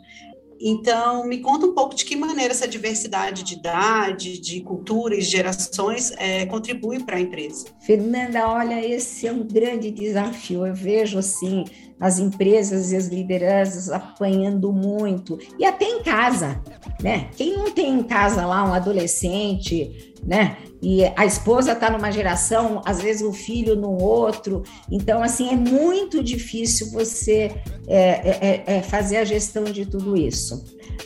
então, 0.60 1.24
me 1.24 1.38
conta 1.38 1.66
um 1.66 1.74
pouco 1.74 1.94
de 1.94 2.04
que 2.04 2.16
maneira 2.16 2.52
essa 2.52 2.66
diversidade 2.66 3.42
de 3.42 3.54
idade, 3.54 4.40
de 4.40 4.60
cultura 4.60 5.14
e 5.14 5.20
gerações 5.20 6.12
é, 6.16 6.46
contribui 6.46 7.00
para 7.00 7.16
a 7.16 7.20
empresa. 7.20 7.66
Fernanda, 7.80 8.46
olha, 8.48 8.84
esse 8.84 9.26
é 9.26 9.32
um 9.32 9.44
grande 9.46 9.90
desafio. 9.90 10.66
Eu 10.66 10.74
vejo 10.74 11.18
assim 11.18 11.64
as 12.00 12.18
empresas 12.18 12.92
e 12.92 12.96
as 12.96 13.06
lideranças 13.06 13.90
apanhando 13.90 14.72
muito 14.72 15.38
e 15.58 15.64
até 15.64 15.84
em 15.84 16.02
casa, 16.02 16.60
né? 17.02 17.28
Quem 17.36 17.56
não 17.56 17.70
tem 17.70 17.92
em 17.92 18.02
casa 18.02 18.46
lá 18.46 18.64
um 18.64 18.72
adolescente, 18.72 20.14
né? 20.28 20.58
E 20.82 21.02
a 21.16 21.24
esposa 21.24 21.72
está 21.72 21.88
numa 21.88 22.10
geração, 22.10 22.82
às 22.84 23.00
vezes 23.00 23.22
o 23.22 23.32
filho 23.32 23.74
no 23.74 23.98
outro. 23.98 24.62
Então, 24.92 25.22
assim, 25.22 25.48
é 25.48 25.56
muito 25.56 26.22
difícil 26.22 26.90
você 26.92 27.50
é, 27.88 27.98
é, 27.98 28.38
é, 28.42 28.76
é 28.76 28.82
fazer 28.82 29.16
a 29.16 29.24
gestão 29.24 29.64
de 29.64 29.86
tudo 29.86 30.14
isso. 30.18 30.62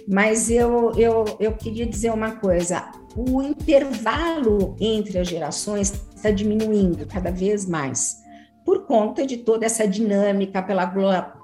Mas 0.08 0.50
eu, 0.50 0.90
eu, 0.96 1.24
eu 1.38 1.52
queria 1.52 1.86
dizer 1.86 2.12
uma 2.12 2.32
coisa: 2.32 2.90
o 3.16 3.40
intervalo 3.40 4.76
entre 4.80 5.20
as 5.20 5.28
gerações 5.28 5.92
está 6.16 6.32
diminuindo 6.32 7.06
cada 7.06 7.30
vez 7.30 7.64
mais 7.64 8.20
por 8.64 8.86
conta 8.86 9.26
de 9.26 9.38
toda 9.38 9.66
essa 9.66 9.86
dinâmica 9.86 10.62
pela 10.62 10.84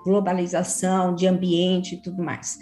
globalização 0.05 1.15
de 1.15 1.27
ambiente 1.27 1.95
e 1.97 1.99
tudo 1.99 2.23
mais. 2.23 2.59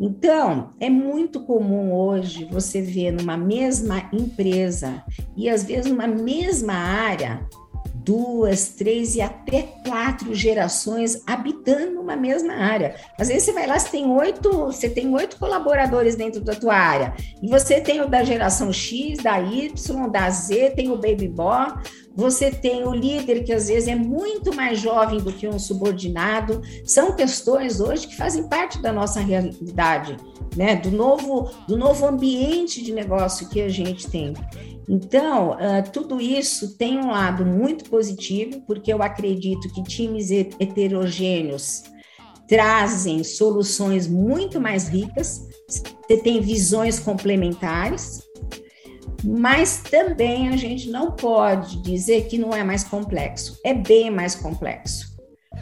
Então, 0.00 0.70
é 0.80 0.88
muito 0.88 1.40
comum 1.40 1.92
hoje 1.92 2.48
você 2.50 2.80
ver 2.80 3.10
numa 3.12 3.36
mesma 3.36 4.08
empresa 4.12 5.04
e 5.36 5.48
às 5.48 5.62
vezes 5.62 5.90
numa 5.90 6.06
mesma 6.06 6.72
área 6.72 7.46
duas, 8.02 8.68
três 8.70 9.14
e 9.14 9.20
até 9.20 9.62
quatro 9.86 10.34
gerações 10.34 11.22
habitando 11.26 12.00
uma 12.00 12.16
mesma 12.16 12.54
área. 12.54 12.96
Às 13.18 13.28
vezes 13.28 13.44
você 13.44 13.52
vai 13.52 13.66
lá, 13.66 13.78
você 13.78 13.90
tem 13.90 14.10
oito, 14.10 14.50
você 14.50 14.88
tem 14.88 15.14
oito 15.14 15.38
colaboradores 15.38 16.16
dentro 16.16 16.40
da 16.40 16.54
tua 16.54 16.74
área, 16.74 17.14
e 17.42 17.48
você 17.48 17.80
tem 17.80 18.00
o 18.00 18.08
da 18.08 18.24
geração 18.24 18.72
X, 18.72 19.18
da 19.22 19.38
Y, 19.38 20.10
da 20.10 20.30
Z, 20.30 20.70
tem 20.70 20.90
o 20.90 20.96
baby 20.96 21.28
boy, 21.28 21.66
você 22.14 22.50
tem 22.50 22.84
o 22.84 22.92
líder 22.92 23.44
que 23.44 23.52
às 23.52 23.68
vezes 23.68 23.88
é 23.88 23.94
muito 23.94 24.54
mais 24.54 24.78
jovem 24.80 25.20
do 25.20 25.32
que 25.32 25.46
um 25.46 25.58
subordinado. 25.58 26.60
São 26.84 27.14
questões 27.14 27.80
hoje 27.80 28.08
que 28.08 28.16
fazem 28.16 28.48
parte 28.48 28.80
da 28.82 28.92
nossa 28.92 29.20
realidade, 29.20 30.16
né? 30.56 30.76
Do 30.76 30.90
novo, 30.90 31.50
do 31.68 31.76
novo 31.76 32.06
ambiente 32.06 32.82
de 32.82 32.92
negócio 32.92 33.48
que 33.48 33.60
a 33.60 33.68
gente 33.68 34.08
tem. 34.10 34.34
Então, 34.88 35.52
uh, 35.52 35.88
tudo 35.92 36.20
isso 36.20 36.76
tem 36.76 36.98
um 36.98 37.12
lado 37.12 37.46
muito 37.46 37.88
positivo, 37.88 38.60
porque 38.66 38.92
eu 38.92 39.02
acredito 39.02 39.72
que 39.72 39.84
times 39.84 40.30
heterogêneos 40.30 41.84
trazem 42.48 43.22
soluções 43.22 44.08
muito 44.08 44.60
mais 44.60 44.88
ricas, 44.88 45.46
você 45.68 46.16
tem 46.16 46.40
visões 46.40 46.98
complementares, 46.98 48.20
mas 49.24 49.82
também 49.82 50.48
a 50.48 50.56
gente 50.56 50.90
não 50.90 51.12
pode 51.12 51.82
dizer 51.82 52.28
que 52.28 52.38
não 52.38 52.54
é 52.54 52.64
mais 52.64 52.84
complexo, 52.84 53.58
é 53.64 53.74
bem 53.74 54.10
mais 54.10 54.34
complexo 54.34 55.09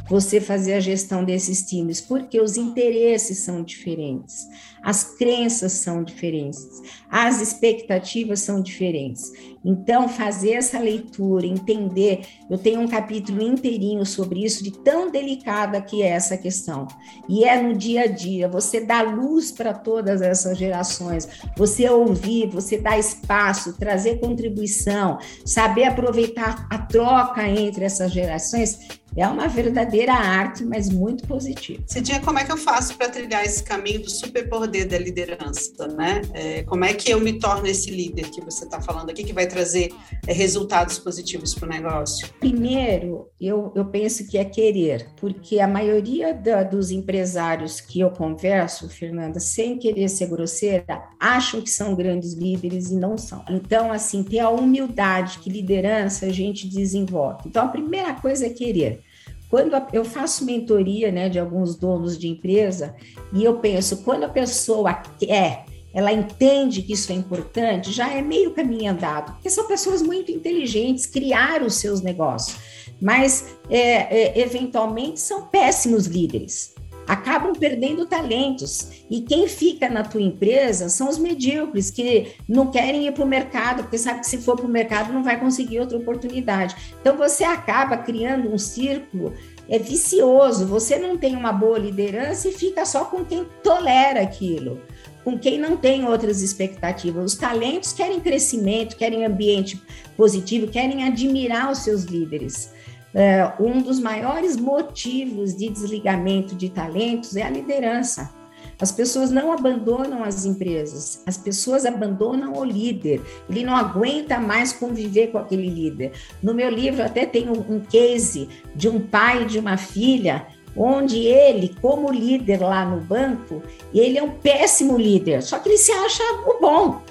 você 0.08 0.40
fazer 0.40 0.74
a 0.74 0.80
gestão 0.80 1.24
desses 1.24 1.62
times, 1.62 2.00
porque 2.00 2.40
os 2.40 2.56
interesses 2.56 3.38
são 3.38 3.62
diferentes, 3.62 4.46
as 4.82 5.04
crenças 5.16 5.72
são 5.72 6.02
diferentes, 6.02 6.66
as 7.10 7.40
expectativas 7.40 8.40
são 8.40 8.62
diferentes. 8.62 9.32
Então, 9.64 10.08
fazer 10.08 10.52
essa 10.52 10.78
leitura, 10.78 11.44
entender, 11.44 12.22
eu 12.48 12.56
tenho 12.56 12.80
um 12.80 12.88
capítulo 12.88 13.42
inteirinho 13.42 14.06
sobre 14.06 14.44
isso, 14.44 14.62
de 14.62 14.70
tão 14.70 15.10
delicada 15.10 15.80
que 15.80 16.02
é 16.02 16.08
essa 16.08 16.38
questão. 16.38 16.86
E 17.28 17.44
é 17.44 17.60
no 17.60 17.76
dia 17.76 18.02
a 18.02 18.06
dia, 18.06 18.48
você 18.48 18.80
dá 18.80 19.02
luz 19.02 19.50
para 19.50 19.74
todas 19.74 20.22
essas 20.22 20.56
gerações, 20.56 21.28
você 21.56 21.88
ouvir, 21.90 22.48
você 22.48 22.78
dar 22.78 22.98
espaço, 22.98 23.76
trazer 23.76 24.20
contribuição, 24.20 25.18
saber 25.44 25.84
aproveitar 25.84 26.66
a 26.70 26.78
troca 26.78 27.46
entre 27.46 27.84
essas 27.84 28.12
gerações, 28.12 28.78
é 29.20 29.26
uma 29.26 29.48
verdadeira 29.48 30.12
arte, 30.12 30.64
mas 30.64 30.88
muito 30.88 31.26
positiva. 31.26 31.82
Cidinha, 31.87 32.20
como 32.20 32.38
é 32.38 32.44
que 32.44 32.52
eu 32.52 32.56
faço 32.56 32.96
para 32.96 33.08
trilhar 33.08 33.44
esse 33.44 33.62
caminho 33.62 34.02
do 34.02 34.10
superpoder 34.10 34.88
da 34.88 34.98
liderança, 34.98 35.88
né? 35.88 36.22
É, 36.34 36.62
como 36.62 36.84
é 36.84 36.94
que 36.94 37.10
eu 37.10 37.20
me 37.20 37.38
torno 37.38 37.66
esse 37.66 37.90
líder 37.90 38.30
que 38.30 38.40
você 38.40 38.64
está 38.64 38.80
falando 38.80 39.10
aqui, 39.10 39.25
que 39.25 39.32
vai 39.32 39.46
trazer 39.46 39.92
é, 40.26 40.32
resultados 40.32 40.98
positivos 40.98 41.54
para 41.54 41.66
o 41.66 41.68
negócio? 41.68 42.28
Primeiro, 42.38 43.28
eu, 43.40 43.72
eu 43.75 43.84
penso 43.87 44.26
que 44.26 44.38
é 44.38 44.44
querer, 44.44 45.08
porque 45.16 45.60
a 45.60 45.66
maioria 45.66 46.32
da, 46.32 46.62
dos 46.62 46.90
empresários 46.90 47.80
que 47.80 48.00
eu 48.00 48.10
converso, 48.10 48.88
Fernanda, 48.88 49.40
sem 49.40 49.78
querer 49.78 50.08
ser 50.08 50.28
grosseira, 50.28 51.02
acham 51.18 51.60
que 51.60 51.70
são 51.70 51.94
grandes 51.94 52.34
líderes 52.34 52.90
e 52.90 52.96
não 52.96 53.18
são. 53.18 53.44
Então, 53.48 53.90
assim, 53.90 54.22
ter 54.22 54.40
a 54.40 54.50
humildade 54.50 55.38
que 55.38 55.50
liderança 55.50 56.26
a 56.26 56.30
gente 56.30 56.68
desenvolve. 56.68 57.42
Então, 57.46 57.64
a 57.64 57.68
primeira 57.68 58.14
coisa 58.14 58.46
é 58.46 58.50
querer. 58.50 59.07
Quando 59.48 59.72
eu 59.92 60.04
faço 60.04 60.44
mentoria 60.44 61.10
né, 61.10 61.28
de 61.28 61.38
alguns 61.38 61.74
donos 61.74 62.18
de 62.18 62.28
empresa, 62.28 62.94
e 63.32 63.42
eu 63.44 63.58
penso, 63.58 63.98
quando 63.98 64.24
a 64.24 64.28
pessoa 64.28 64.94
quer 64.94 65.64
ela 65.92 66.12
entende 66.12 66.82
que 66.82 66.92
isso 66.92 67.10
é 67.10 67.14
importante, 67.14 67.90
já 67.90 68.12
é 68.12 68.20
meio 68.20 68.52
caminho 68.52 68.92
andado, 68.92 69.32
porque 69.32 69.48
são 69.48 69.66
pessoas 69.66 70.02
muito 70.02 70.30
inteligentes, 70.30 71.06
criaram 71.06 71.66
os 71.66 71.74
seus 71.74 72.02
negócios, 72.02 72.56
mas 73.00 73.56
é, 73.70 74.38
é, 74.38 74.38
eventualmente 74.38 75.18
são 75.18 75.46
péssimos 75.46 76.06
líderes 76.06 76.74
acabam 77.08 77.54
perdendo 77.54 78.06
talentos. 78.06 79.04
E 79.10 79.22
quem 79.22 79.48
fica 79.48 79.88
na 79.88 80.04
tua 80.04 80.20
empresa 80.20 80.90
são 80.90 81.08
os 81.08 81.18
medíocres, 81.18 81.90
que 81.90 82.34
não 82.46 82.70
querem 82.70 83.06
ir 83.06 83.12
para 83.12 83.24
o 83.24 83.28
mercado, 83.28 83.82
porque 83.82 83.98
sabe 83.98 84.20
que 84.20 84.26
se 84.26 84.38
for 84.38 84.56
para 84.56 84.66
o 84.66 84.70
mercado 84.70 85.12
não 85.12 85.24
vai 85.24 85.40
conseguir 85.40 85.80
outra 85.80 85.96
oportunidade. 85.96 86.76
Então 87.00 87.16
você 87.16 87.42
acaba 87.42 87.96
criando 87.96 88.52
um 88.52 88.58
círculo 88.58 89.32
é 89.68 89.78
vicioso. 89.78 90.66
Você 90.66 90.98
não 90.98 91.16
tem 91.16 91.36
uma 91.36 91.52
boa 91.52 91.78
liderança 91.78 92.48
e 92.48 92.52
fica 92.52 92.84
só 92.84 93.04
com 93.04 93.24
quem 93.24 93.46
tolera 93.62 94.22
aquilo, 94.22 94.80
com 95.22 95.38
quem 95.38 95.58
não 95.58 95.76
tem 95.76 96.06
outras 96.06 96.40
expectativas. 96.40 97.32
Os 97.32 97.38
talentos 97.38 97.92
querem 97.92 98.20
crescimento, 98.20 98.96
querem 98.96 99.24
ambiente 99.24 99.80
positivo, 100.16 100.68
querem 100.68 101.04
admirar 101.04 101.70
os 101.70 101.78
seus 101.78 102.04
líderes. 102.04 102.72
É, 103.18 103.52
um 103.58 103.82
dos 103.82 103.98
maiores 103.98 104.56
motivos 104.56 105.56
de 105.56 105.68
desligamento 105.68 106.54
de 106.54 106.68
talentos 106.68 107.34
é 107.34 107.42
a 107.42 107.50
liderança. 107.50 108.32
As 108.80 108.92
pessoas 108.92 109.28
não 109.28 109.52
abandonam 109.52 110.22
as 110.22 110.44
empresas, 110.44 111.20
as 111.26 111.37
pessoas 111.37 111.84
abandonam 111.84 112.52
o 112.52 112.64
líder. 112.64 113.20
Ele 113.50 113.64
não 113.64 113.76
aguenta 113.76 114.38
mais 114.38 114.72
conviver 114.72 115.32
com 115.32 115.38
aquele 115.38 115.68
líder. 115.68 116.12
No 116.40 116.54
meu 116.54 116.70
livro 116.70 117.02
até 117.02 117.26
tem 117.26 117.50
um, 117.50 117.80
case 117.80 118.48
de 118.72 118.88
um 118.88 119.00
pai 119.00 119.42
e 119.42 119.46
de 119.46 119.58
uma 119.58 119.76
filha 119.76 120.46
onde 120.76 121.18
ele, 121.18 121.75
como 121.80 122.12
líder 122.12 122.62
lá 122.62 122.84
no 122.84 123.00
banco, 123.00 123.60
ele 123.92 124.16
é 124.16 124.22
um 124.22 124.30
péssimo 124.30 124.96
líder, 124.96 125.42
só 125.42 125.58
que 125.58 125.70
ele 125.70 125.76
se 125.76 125.90
acha 125.90 126.22
o 126.46 126.60
bom. 126.60 127.02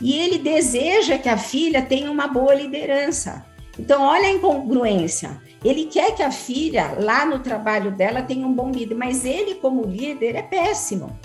E 0.00 0.18
ele 0.18 0.38
deseja 0.38 1.18
que 1.18 1.28
a 1.28 1.36
filha 1.38 1.82
tenha 1.82 2.10
uma 2.10 2.26
boa 2.26 2.52
liderança. 2.52 3.46
Então, 3.78 4.02
olha 4.02 4.26
a 4.26 4.32
incongruência. 4.32 5.40
Ele 5.64 5.84
quer 5.84 6.14
que 6.14 6.22
a 6.22 6.30
filha, 6.30 6.96
lá 6.98 7.24
no 7.24 7.38
trabalho 7.38 7.90
dela, 7.92 8.22
tenha 8.22 8.46
um 8.46 8.52
bom 8.52 8.70
líder, 8.70 8.94
mas 8.94 9.24
ele, 9.24 9.54
como 9.56 9.84
líder, 9.84 10.34
é 10.34 10.42
péssimo. 10.42 11.16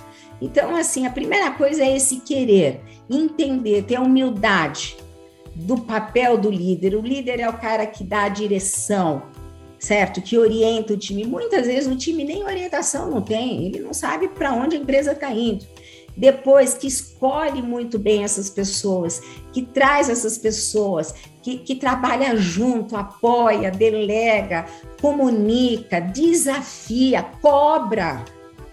Então, 0.41 0.75
assim, 0.75 1.08
a 1.08 1.12
primeira 1.12 1.51
coisa 1.51 1.84
é 1.84 1.96
esse 1.96 2.17
querer, 2.17 2.82
entender, 3.10 3.84
ter 3.84 3.96
a 3.96 4.01
humildade 4.01 4.96
do 5.56 5.77
papel 5.77 6.38
do 6.38 6.51
líder. 6.51 6.96
O 6.96 7.01
líder 7.01 7.39
é 7.39 7.50
o 7.50 7.58
cara 7.58 7.88
que 7.88 8.03
dá 8.03 8.24
a 8.24 8.29
direção, 8.29 9.24
certo? 9.79 10.22
Que 10.22 10.38
orienta 10.38 10.94
o 10.94 10.98
time. 10.98 11.25
Muitas 11.25 11.65
vezes 11.65 11.91
o 11.91 11.98
time 11.98 12.24
nem 12.24 12.44
orientação 12.44 13.10
não 13.10 13.22
tem, 13.22 13.65
ele 13.65 13.79
não 13.79 13.94
sabe 13.94 14.27
para 14.27 14.53
onde 14.53 14.75
a 14.75 14.79
empresa 14.79 15.13
está 15.13 15.32
indo 15.32 15.65
depois 16.17 16.74
que 16.74 16.88
escolhe 16.88 17.62
muito 17.62 18.00
bem 18.00 18.24
essas 18.24 18.50
pessoas, 18.50 19.21
que 19.53 19.62
traz 19.62 20.09
essas 20.09 20.36
pessoas, 20.36 21.13
que, 21.43 21.59
que 21.59 21.75
trabalha 21.75 22.36
junto, 22.36 22.97
apoia, 22.97 23.69
delega, 23.69 24.65
comunica, 25.00 26.01
desafia, 26.01 27.21
cobra 27.39 28.25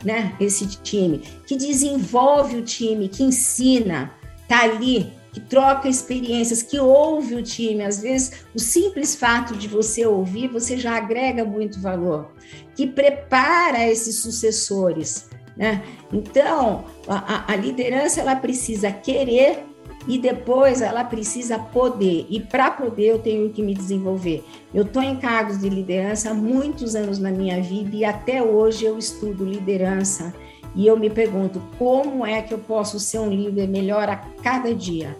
né, 0.03 0.35
esse 0.41 0.67
time, 0.67 1.19
que 1.47 1.55
desenvolve 1.55 2.57
o 2.57 2.63
time, 2.63 3.09
que 3.09 3.23
ensina, 3.23 4.13
tá 4.49 4.63
ali, 4.63 5.13
que 5.31 5.41
troca 5.41 5.89
experiências, 5.89 6.63
que 6.63 6.79
ouve 6.79 7.35
o 7.35 7.43
time. 7.43 7.83
Às 7.83 8.01
vezes, 8.01 8.45
o 8.55 8.59
simples 8.59 9.15
fato 9.17 9.55
de 9.57 9.69
você 9.69 10.07
ouvir, 10.07 10.49
você 10.49 10.79
já 10.79 10.97
agrega 10.97 11.45
muito 11.45 11.81
valor, 11.81 12.33
que 12.75 12.87
prepara 12.87 13.87
esses 13.87 14.17
sucessores 14.17 15.29
né? 15.57 15.83
Então, 16.13 16.85
a, 17.07 17.53
a 17.53 17.57
liderança 17.57 18.21
ela 18.21 18.37
precisa 18.37 18.91
querer 18.91 19.65
e 20.07 20.19
depois 20.19 20.83
ela 20.83 21.05
precisa 21.05 21.59
poder. 21.59 22.27
E 22.29 22.41
para 22.41 22.71
poder 22.71 23.07
eu 23.07 23.19
tenho 23.19 23.51
que 23.51 23.63
me 23.63 23.75
desenvolver. 23.75 24.45
Eu 24.73 24.83
estou 24.83 25.03
em 25.03 25.17
cargos 25.17 25.59
de 25.59 25.69
liderança 25.69 26.31
há 26.31 26.35
muitos 26.35 26.95
anos 26.95 27.19
na 27.19 27.31
minha 27.31 27.61
vida 27.63 27.97
e 27.97 28.05
até 28.05 28.43
hoje 28.43 28.85
eu 28.85 28.99
estudo 28.99 29.45
liderança. 29.45 30.35
E 30.75 30.87
eu 30.87 30.99
me 30.99 31.09
pergunto 31.09 31.63
como 31.79 32.27
é 32.27 32.43
que 32.43 32.53
eu 32.53 32.59
posso 32.59 32.99
ser 32.99 33.21
um 33.21 33.31
líder 33.31 33.69
melhor 33.69 34.09
a 34.09 34.17
cada 34.17 34.75
dia. 34.75 35.17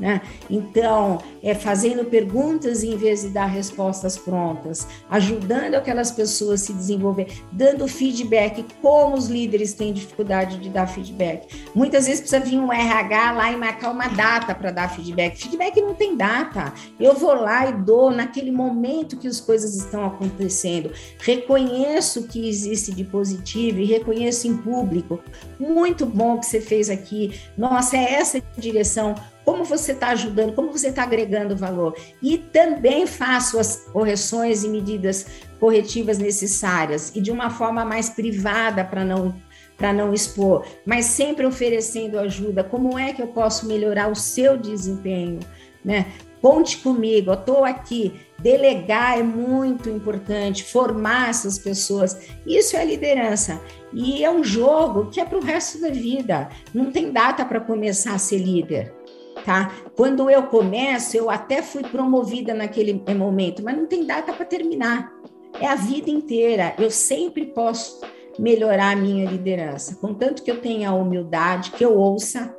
Né? 0.00 0.22
Então, 0.48 1.18
é 1.42 1.54
fazendo 1.54 2.06
perguntas 2.06 2.82
em 2.82 2.96
vez 2.96 3.20
de 3.20 3.28
dar 3.28 3.44
respostas 3.44 4.16
prontas, 4.16 4.88
ajudando 5.10 5.74
aquelas 5.74 6.10
pessoas 6.10 6.62
a 6.62 6.66
se 6.66 6.72
desenvolver, 6.72 7.28
dando 7.52 7.86
feedback, 7.86 8.64
como 8.80 9.14
os 9.14 9.26
líderes 9.26 9.74
têm 9.74 9.92
dificuldade 9.92 10.58
de 10.58 10.70
dar 10.70 10.86
feedback. 10.86 11.46
Muitas 11.74 12.06
vezes 12.06 12.20
precisa 12.20 12.42
vir 12.42 12.58
um 12.58 12.72
RH 12.72 13.32
lá 13.32 13.52
e 13.52 13.56
marcar 13.56 13.90
uma 13.90 14.08
data 14.08 14.54
para 14.54 14.70
dar 14.70 14.88
feedback. 14.88 15.36
Feedback 15.36 15.82
não 15.82 15.94
tem 15.94 16.16
data. 16.16 16.72
Eu 16.98 17.14
vou 17.14 17.34
lá 17.34 17.68
e 17.68 17.72
dou 17.74 18.10
naquele 18.10 18.50
momento 18.50 19.18
que 19.18 19.28
as 19.28 19.38
coisas 19.38 19.74
estão 19.74 20.06
acontecendo. 20.06 20.92
Reconheço 21.18 22.26
que 22.26 22.48
existe 22.48 22.90
de 22.92 23.04
positivo 23.04 23.80
e 23.80 23.84
reconheço 23.84 24.48
em 24.48 24.56
público. 24.56 25.20
Muito 25.58 26.06
bom 26.06 26.38
que 26.38 26.46
você 26.46 26.60
fez 26.60 26.88
aqui. 26.88 27.38
Nossa, 27.56 27.98
é 27.98 28.14
essa 28.14 28.42
direção 28.56 29.14
como 29.44 29.64
você 29.64 29.92
está 29.92 30.08
ajudando, 30.08 30.54
como 30.54 30.72
você 30.72 30.88
está 30.88 31.02
agregando 31.02 31.56
valor. 31.56 31.96
E 32.22 32.38
também 32.38 33.06
faço 33.06 33.58
as 33.58 33.76
correções 33.92 34.64
e 34.64 34.68
medidas 34.68 35.26
corretivas 35.58 36.18
necessárias 36.18 37.12
e 37.14 37.20
de 37.20 37.30
uma 37.30 37.50
forma 37.50 37.84
mais 37.84 38.10
privada 38.10 38.84
para 38.84 39.04
não 39.04 39.34
para 39.76 39.94
não 39.94 40.12
expor, 40.12 40.66
mas 40.84 41.06
sempre 41.06 41.46
oferecendo 41.46 42.18
ajuda. 42.18 42.62
Como 42.62 42.98
é 42.98 43.14
que 43.14 43.22
eu 43.22 43.28
posso 43.28 43.66
melhorar 43.66 44.12
o 44.12 44.14
seu 44.14 44.58
desempenho, 44.58 45.40
né? 45.82 46.04
Conte 46.42 46.76
comigo, 46.78 47.30
eu 47.30 47.34
estou 47.34 47.64
aqui. 47.64 48.12
Delegar 48.38 49.18
é 49.18 49.22
muito 49.22 49.88
importante, 49.88 50.64
formar 50.64 51.30
essas 51.30 51.58
pessoas. 51.58 52.28
Isso 52.46 52.76
é 52.76 52.84
liderança. 52.84 53.58
E 53.90 54.22
é 54.22 54.30
um 54.30 54.44
jogo 54.44 55.10
que 55.10 55.18
é 55.18 55.24
para 55.24 55.38
o 55.38 55.42
resto 55.42 55.80
da 55.80 55.88
vida. 55.88 56.50
Não 56.74 56.92
tem 56.92 57.10
data 57.10 57.42
para 57.44 57.60
começar 57.60 58.14
a 58.14 58.18
ser 58.18 58.38
líder 58.38 58.99
tá? 59.44 59.72
Quando 59.96 60.28
eu 60.30 60.44
começo, 60.44 61.16
eu 61.16 61.30
até 61.30 61.62
fui 61.62 61.82
promovida 61.82 62.54
naquele 62.54 63.02
momento, 63.14 63.62
mas 63.62 63.76
não 63.76 63.86
tem 63.86 64.04
data 64.04 64.32
para 64.32 64.44
terminar. 64.44 65.12
É 65.60 65.66
a 65.66 65.74
vida 65.74 66.10
inteira. 66.10 66.74
Eu 66.78 66.90
sempre 66.90 67.46
posso 67.46 68.00
melhorar 68.38 68.92
a 68.92 68.96
minha 68.96 69.28
liderança, 69.28 69.96
contanto 70.00 70.42
que 70.42 70.50
eu 70.50 70.60
tenha 70.60 70.90
a 70.90 70.94
humildade, 70.94 71.72
que 71.72 71.84
eu 71.84 71.96
ouça. 71.96 72.54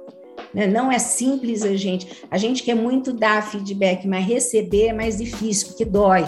Né? 0.54 0.68
Não 0.68 0.92
é 0.92 1.00
simples 1.00 1.64
a 1.64 1.76
gente. 1.76 2.24
A 2.30 2.38
gente 2.38 2.64
quer 2.64 2.76
muito 2.76 3.14
dar 3.14 3.42
feedback, 3.42 4.08
mas 4.08 4.26
receber 4.26 4.88
é 4.88 4.94
mais 4.94 5.18
difícil, 5.18 5.70
porque 5.70 5.86
dói. 5.86 6.26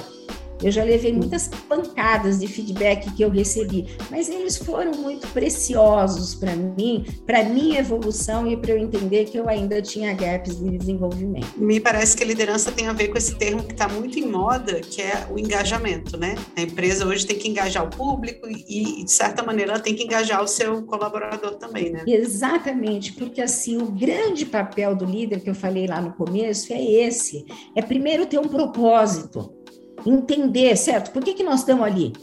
Eu 0.64 0.72
já 0.72 0.82
levei 0.82 1.12
muitas 1.12 1.50
pancadas 1.68 2.40
de 2.40 2.48
feedback 2.48 3.12
que 3.14 3.22
eu 3.22 3.30
recebi, 3.30 3.88
mas 4.10 4.30
eles 4.30 4.58
foram 4.58 4.94
muito 4.94 5.28
preciosos 5.28 6.34
para 6.34 6.56
mim, 6.56 7.06
para 7.26 7.44
minha 7.44 7.80
evolução 7.80 8.48
e 8.48 8.56
para 8.56 8.72
eu 8.72 8.78
entender 8.78 9.26
que 9.26 9.38
eu 9.38 9.50
ainda 9.50 9.82
tinha 9.82 10.14
gaps 10.14 10.58
de 10.60 10.78
desenvolvimento. 10.78 11.48
Me 11.58 11.82
parece 11.82 12.16
que 12.16 12.24
a 12.24 12.26
liderança 12.26 12.72
tem 12.72 12.88
a 12.88 12.94
ver 12.94 13.10
com 13.10 13.18
esse 13.18 13.36
termo 13.36 13.62
que 13.64 13.74
está 13.74 13.90
muito 13.90 14.18
em 14.18 14.26
moda, 14.26 14.80
que 14.80 15.02
é 15.02 15.28
o 15.30 15.38
engajamento, 15.38 16.16
né? 16.18 16.36
A 16.56 16.62
empresa 16.62 17.06
hoje 17.06 17.26
tem 17.26 17.38
que 17.38 17.50
engajar 17.50 17.84
o 17.84 17.90
público 17.90 18.48
e, 18.48 19.04
de 19.04 19.12
certa 19.12 19.44
maneira, 19.44 19.74
ela 19.74 19.82
tem 19.82 19.96
que 19.96 20.04
engajar 20.04 20.42
o 20.42 20.48
seu 20.48 20.84
colaborador 20.84 21.56
também, 21.56 21.92
né? 21.92 22.04
Exatamente, 22.08 23.12
porque 23.14 23.42
assim, 23.42 23.78
o 23.78 23.88
grande 23.88 24.46
papel 24.46 24.96
do 24.96 25.04
líder 25.04 25.42
que 25.42 25.50
eu 25.50 25.56
falei 25.56 25.88
lá 25.88 26.00
no 26.00 26.14
começo 26.14 26.72
é 26.72 26.82
esse: 26.82 27.46
é 27.76 27.82
primeiro 27.82 28.26
ter 28.26 28.40
um 28.40 28.48
propósito 28.48 29.63
entender, 30.06 30.76
certo? 30.76 31.12
Por 31.12 31.24
que, 31.24 31.34
que 31.34 31.44
nós 31.44 31.62
estamos 31.62 31.86
ali? 31.86 32.14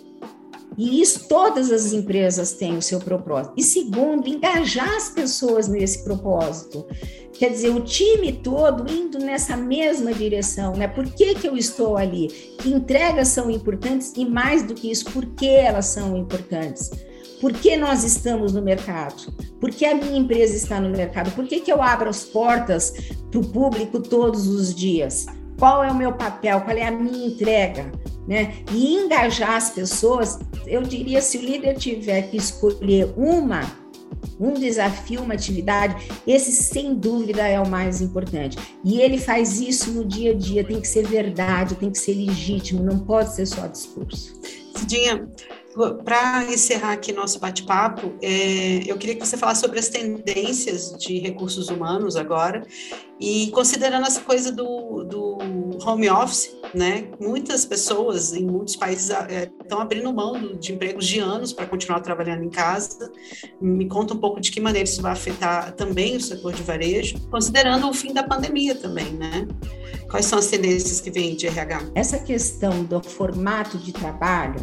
E 0.76 1.00
isso 1.00 1.28
todas 1.28 1.70
as 1.70 1.92
empresas 1.92 2.52
têm 2.52 2.76
o 2.76 2.82
seu 2.82 3.00
propósito. 3.00 3.54
E 3.56 3.62
segundo, 3.62 4.28
engajar 4.28 4.96
as 4.96 5.10
pessoas 5.10 5.68
nesse 5.68 6.04
propósito. 6.04 6.86
Quer 7.34 7.50
dizer, 7.50 7.70
o 7.70 7.80
time 7.80 8.32
todo 8.32 8.90
indo 8.90 9.18
nessa 9.18 9.56
mesma 9.56 10.12
direção, 10.12 10.74
né? 10.74 10.86
Por 10.86 11.06
que, 11.06 11.34
que 11.34 11.48
eu 11.48 11.56
estou 11.56 11.96
ali? 11.96 12.28
Que 12.58 12.70
entregas 12.70 13.28
são 13.28 13.50
importantes 13.50 14.12
e 14.16 14.24
mais 14.24 14.62
do 14.62 14.74
que 14.74 14.90
isso, 14.90 15.06
por 15.06 15.26
que 15.26 15.48
elas 15.48 15.86
são 15.86 16.16
importantes? 16.16 16.90
Por 17.40 17.54
que 17.54 17.76
nós 17.76 18.04
estamos 18.04 18.52
no 18.52 18.60
mercado? 18.60 19.32
Por 19.58 19.70
que 19.70 19.86
a 19.86 19.94
minha 19.94 20.18
empresa 20.18 20.54
está 20.54 20.78
no 20.78 20.90
mercado? 20.90 21.30
Por 21.32 21.46
que, 21.46 21.60
que 21.60 21.72
eu 21.72 21.82
abro 21.82 22.10
as 22.10 22.24
portas 22.24 22.92
para 23.30 23.40
o 23.40 23.46
público 23.46 24.00
todos 24.00 24.46
os 24.46 24.74
dias? 24.74 25.24
Qual 25.60 25.84
é 25.84 25.92
o 25.92 25.94
meu 25.94 26.12
papel, 26.12 26.62
qual 26.62 26.74
é 26.74 26.86
a 26.86 26.90
minha 26.90 27.26
entrega, 27.26 27.92
né? 28.26 28.54
E 28.72 28.94
engajar 28.94 29.56
as 29.56 29.68
pessoas, 29.68 30.38
eu 30.66 30.82
diria, 30.82 31.20
se 31.20 31.36
o 31.36 31.42
líder 31.42 31.76
tiver 31.76 32.22
que 32.22 32.38
escolher 32.38 33.12
uma, 33.14 33.60
um 34.40 34.54
desafio, 34.54 35.20
uma 35.20 35.34
atividade, 35.34 35.94
esse 36.26 36.50
sem 36.50 36.94
dúvida 36.94 37.46
é 37.46 37.60
o 37.60 37.68
mais 37.68 38.00
importante. 38.00 38.56
E 38.82 39.02
ele 39.02 39.18
faz 39.18 39.60
isso 39.60 39.92
no 39.92 40.02
dia 40.02 40.30
a 40.30 40.34
dia, 40.34 40.64
tem 40.64 40.80
que 40.80 40.88
ser 40.88 41.06
verdade, 41.06 41.74
tem 41.74 41.90
que 41.90 41.98
ser 41.98 42.14
legítimo, 42.14 42.82
não 42.82 42.98
pode 42.98 43.34
ser 43.34 43.44
só 43.44 43.66
discurso. 43.66 44.40
Cidinha, 44.74 45.28
Para 46.04 46.44
encerrar 46.44 46.92
aqui 46.92 47.12
nosso 47.12 47.38
bate-papo, 47.38 48.12
é, 48.20 48.82
eu 48.86 48.98
queria 48.98 49.14
que 49.14 49.24
você 49.24 49.36
falasse 49.36 49.60
sobre 49.60 49.78
as 49.78 49.88
tendências 49.88 50.92
de 50.98 51.18
recursos 51.20 51.68
humanos 51.68 52.16
agora 52.16 52.66
e 53.20 53.50
considerando 53.52 54.06
essa 54.06 54.20
coisa 54.20 54.50
do, 54.50 55.04
do 55.04 55.38
home 55.86 56.10
office, 56.10 56.56
né? 56.74 57.08
Muitas 57.20 57.64
pessoas 57.64 58.32
em 58.32 58.44
muitos 58.44 58.74
países 58.74 59.10
estão 59.62 59.78
é, 59.78 59.82
abrindo 59.82 60.12
mão 60.12 60.56
de 60.56 60.72
empregos 60.72 61.06
de 61.06 61.20
anos 61.20 61.52
para 61.52 61.66
continuar 61.66 62.00
trabalhando 62.00 62.42
em 62.42 62.50
casa. 62.50 63.12
Me 63.60 63.86
conta 63.86 64.14
um 64.14 64.18
pouco 64.18 64.40
de 64.40 64.50
que 64.50 64.60
maneira 64.60 64.88
isso 64.88 65.00
vai 65.00 65.12
afetar 65.12 65.72
também 65.72 66.16
o 66.16 66.20
setor 66.20 66.52
de 66.52 66.62
varejo, 66.62 67.20
considerando 67.30 67.88
o 67.88 67.92
fim 67.92 68.12
da 68.12 68.22
pandemia 68.24 68.74
também, 68.74 69.12
né? 69.12 69.46
Quais 70.10 70.26
são 70.26 70.40
as 70.40 70.48
tendências 70.48 71.00
que 71.00 71.10
vêm 71.10 71.36
de 71.36 71.46
RH? 71.46 71.82
Essa 71.94 72.18
questão 72.18 72.82
do 72.82 73.00
formato 73.00 73.78
de 73.78 73.92
trabalho, 73.92 74.60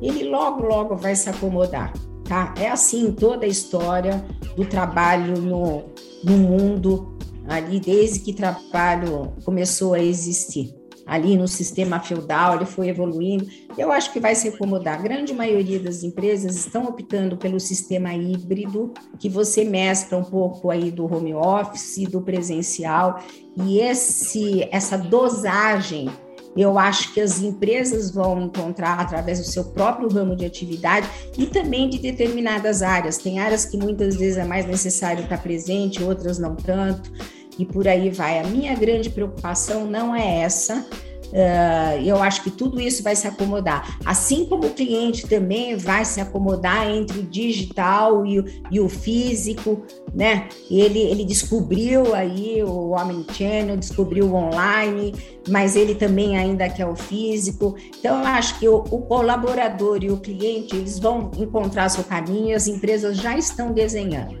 ele 0.00 0.28
logo, 0.28 0.64
logo 0.64 0.96
vai 0.96 1.14
se 1.14 1.28
acomodar, 1.28 1.92
tá? 2.24 2.54
É 2.58 2.68
assim 2.68 3.12
toda 3.12 3.44
a 3.44 3.48
história 3.48 4.24
do 4.56 4.64
trabalho 4.64 5.40
no, 5.40 5.84
no 6.24 6.36
mundo, 6.36 7.16
ali 7.48 7.80
desde 7.80 8.20
que 8.20 8.32
trabalho 8.32 9.32
começou 9.44 9.94
a 9.94 10.00
existir 10.00 10.80
ali 11.10 11.36
no 11.36 11.48
sistema 11.48 11.98
feudal, 11.98 12.54
ele 12.54 12.64
foi 12.64 12.88
evoluindo. 12.88 13.44
Eu 13.76 13.90
acho 13.90 14.12
que 14.12 14.20
vai 14.20 14.32
se 14.36 14.46
acomodar. 14.46 14.94
A 15.00 15.02
grande 15.02 15.34
maioria 15.34 15.80
das 15.80 16.04
empresas 16.04 16.54
estão 16.54 16.84
optando 16.84 17.36
pelo 17.36 17.58
sistema 17.58 18.14
híbrido, 18.14 18.94
que 19.18 19.28
você 19.28 19.64
mescla 19.64 20.18
um 20.18 20.22
pouco 20.22 20.70
aí 20.70 20.88
do 20.88 21.12
home 21.12 21.34
office, 21.34 22.08
do 22.08 22.20
presencial, 22.20 23.20
e 23.56 23.80
esse 23.80 24.68
essa 24.70 24.96
dosagem 24.96 26.08
eu 26.56 26.78
acho 26.78 27.12
que 27.12 27.20
as 27.20 27.40
empresas 27.40 28.10
vão 28.10 28.42
encontrar 28.42 28.98
através 28.98 29.38
do 29.38 29.44
seu 29.44 29.64
próprio 29.64 30.08
ramo 30.08 30.34
de 30.34 30.44
atividade 30.44 31.08
e 31.38 31.46
também 31.46 31.88
de 31.88 31.98
determinadas 31.98 32.82
áreas. 32.82 33.18
Tem 33.18 33.38
áreas 33.38 33.64
que 33.64 33.76
muitas 33.76 34.16
vezes 34.16 34.36
é 34.36 34.44
mais 34.44 34.66
necessário 34.66 35.22
estar 35.22 35.42
presente, 35.42 36.02
outras 36.02 36.38
não 36.38 36.56
tanto 36.56 37.10
e 37.58 37.64
por 37.64 37.86
aí 37.86 38.10
vai. 38.10 38.38
A 38.38 38.44
minha 38.44 38.74
grande 38.74 39.10
preocupação 39.10 39.86
não 39.86 40.14
é 40.14 40.40
essa. 40.40 40.86
Uh, 41.30 42.02
eu 42.04 42.20
acho 42.22 42.42
que 42.42 42.50
tudo 42.50 42.80
isso 42.80 43.02
vai 43.02 43.14
se 43.14 43.26
acomodar. 43.26 43.98
Assim 44.04 44.44
como 44.44 44.66
o 44.66 44.70
cliente 44.70 45.26
também 45.26 45.76
vai 45.76 46.04
se 46.04 46.20
acomodar 46.20 46.88
entre 46.90 47.20
o 47.20 47.22
digital 47.22 48.26
e 48.26 48.40
o, 48.40 48.44
e 48.70 48.80
o 48.80 48.88
físico, 48.88 49.82
né? 50.12 50.48
Ele, 50.68 50.98
ele 50.98 51.24
descobriu 51.24 52.14
aí 52.14 52.62
o 52.62 52.90
Omnichannel, 52.90 53.76
descobriu 53.76 54.26
o 54.26 54.34
online, 54.34 55.14
mas 55.48 55.76
ele 55.76 55.94
também 55.94 56.36
ainda 56.36 56.68
quer 56.68 56.86
o 56.86 56.96
físico. 56.96 57.76
Então, 57.98 58.18
eu 58.18 58.26
acho 58.26 58.58
que 58.58 58.68
o, 58.68 58.76
o 58.76 59.02
colaborador 59.02 60.02
e 60.02 60.10
o 60.10 60.16
cliente, 60.16 60.76
eles 60.76 60.98
vão 60.98 61.30
encontrar 61.36 61.88
seu 61.88 62.04
caminho, 62.04 62.56
as 62.56 62.66
empresas 62.66 63.16
já 63.16 63.36
estão 63.38 63.72
desenhando. 63.72 64.38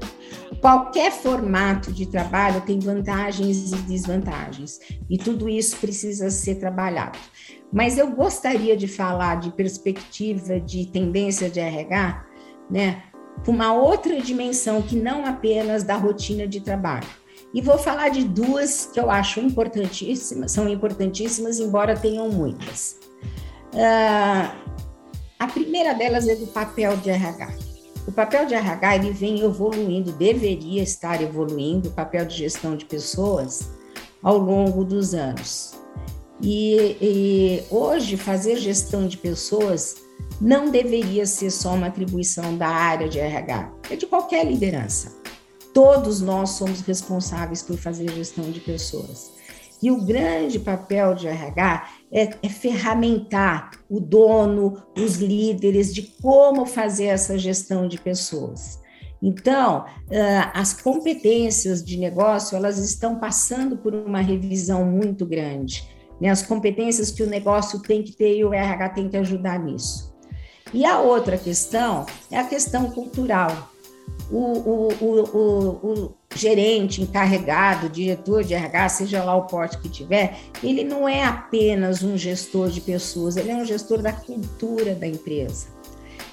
Qualquer 0.60 1.10
formato 1.10 1.90
de 1.90 2.04
trabalho 2.04 2.60
tem 2.60 2.78
vantagens 2.78 3.72
e 3.72 3.76
desvantagens, 3.76 4.78
e 5.08 5.16
tudo 5.16 5.48
isso 5.48 5.76
precisa 5.78 6.30
ser 6.30 6.56
trabalhado. 6.56 7.18
Mas 7.72 7.96
eu 7.96 8.10
gostaria 8.10 8.76
de 8.76 8.86
falar 8.86 9.40
de 9.40 9.50
perspectiva 9.52 10.60
de 10.60 10.86
tendência 10.86 11.48
de 11.48 11.60
RH, 11.60 12.26
né, 12.70 13.02
com 13.44 13.52
uma 13.52 13.72
outra 13.72 14.20
dimensão 14.20 14.82
que 14.82 14.96
não 14.96 15.24
apenas 15.24 15.82
da 15.82 15.96
rotina 15.96 16.46
de 16.46 16.60
trabalho. 16.60 17.08
E 17.54 17.62
vou 17.62 17.78
falar 17.78 18.10
de 18.10 18.22
duas 18.24 18.84
que 18.86 19.00
eu 19.00 19.10
acho 19.10 19.40
importantíssimas, 19.40 20.52
são 20.52 20.68
importantíssimas, 20.68 21.58
embora 21.58 21.96
tenham 21.96 22.28
muitas. 22.28 22.98
Uh, 23.72 24.70
a 25.38 25.46
primeira 25.46 25.94
delas 25.94 26.28
é 26.28 26.36
do 26.36 26.46
papel 26.48 26.96
de 26.98 27.08
RH. 27.08 27.69
O 28.10 28.12
papel 28.12 28.44
de 28.44 28.54
RH 28.54 28.96
ele 28.96 29.12
vem 29.12 29.40
evoluindo, 29.40 30.10
deveria 30.10 30.82
estar 30.82 31.22
evoluindo, 31.22 31.90
o 31.90 31.92
papel 31.92 32.26
de 32.26 32.38
gestão 32.38 32.74
de 32.74 32.84
pessoas 32.84 33.70
ao 34.20 34.36
longo 34.36 34.84
dos 34.84 35.14
anos. 35.14 35.74
E, 36.42 36.96
e, 37.00 37.62
hoje 37.70 38.16
fazer 38.16 38.56
gestão 38.56 39.06
de 39.06 39.16
pessoas 39.16 39.98
não 40.40 40.72
deveria 40.72 41.24
ser 41.24 41.52
só 41.52 41.72
uma 41.72 41.86
atribuição 41.86 42.58
da 42.58 42.66
área 42.66 43.08
de 43.08 43.20
RH, 43.20 43.72
é 43.90 43.94
de 43.94 44.06
qualquer 44.06 44.44
liderança. 44.44 45.14
Todos 45.72 46.20
nós 46.20 46.50
somos 46.50 46.80
responsáveis 46.80 47.62
por 47.62 47.76
fazer 47.76 48.10
gestão 48.10 48.50
de 48.50 48.58
pessoas. 48.58 49.34
E 49.82 49.90
o 49.90 50.04
grande 50.04 50.58
papel 50.58 51.14
de 51.14 51.26
RH 51.26 51.88
é, 52.12 52.30
é 52.42 52.48
ferramentar 52.48 53.70
o 53.88 53.98
dono, 53.98 54.82
os 54.96 55.16
líderes 55.16 55.94
de 55.94 56.02
como 56.20 56.66
fazer 56.66 57.06
essa 57.06 57.38
gestão 57.38 57.88
de 57.88 57.98
pessoas. 57.98 58.78
Então, 59.22 59.84
as 60.54 60.72
competências 60.72 61.84
de 61.84 61.98
negócio 61.98 62.56
elas 62.56 62.78
estão 62.78 63.18
passando 63.18 63.76
por 63.76 63.94
uma 63.94 64.20
revisão 64.20 64.84
muito 64.84 65.26
grande. 65.26 65.88
Né? 66.20 66.30
As 66.30 66.42
competências 66.42 67.10
que 67.10 67.22
o 67.22 67.28
negócio 67.28 67.80
tem 67.80 68.02
que 68.02 68.12
ter 68.12 68.36
e 68.36 68.44
o 68.44 68.52
RH 68.52 68.88
tem 68.90 69.08
que 69.08 69.16
ajudar 69.16 69.58
nisso. 69.58 70.10
E 70.72 70.84
a 70.84 71.00
outra 71.00 71.36
questão 71.36 72.06
é 72.30 72.38
a 72.38 72.44
questão 72.44 72.90
cultural 72.90 73.70
o, 74.30 74.38
o, 74.38 74.88
o, 75.00 75.68
o, 75.82 76.14
gerente 76.34 77.02
encarregado, 77.02 77.88
diretor 77.88 78.44
de 78.44 78.54
RH, 78.54 78.88
seja 78.90 79.24
lá 79.24 79.34
o 79.34 79.46
porte 79.46 79.78
que 79.78 79.88
tiver, 79.88 80.38
ele 80.62 80.84
não 80.84 81.08
é 81.08 81.24
apenas 81.24 82.02
um 82.02 82.16
gestor 82.16 82.68
de 82.68 82.80
pessoas, 82.80 83.36
ele 83.36 83.50
é 83.50 83.56
um 83.56 83.64
gestor 83.64 84.00
da 84.00 84.12
cultura 84.12 84.94
da 84.94 85.06
empresa. 85.06 85.66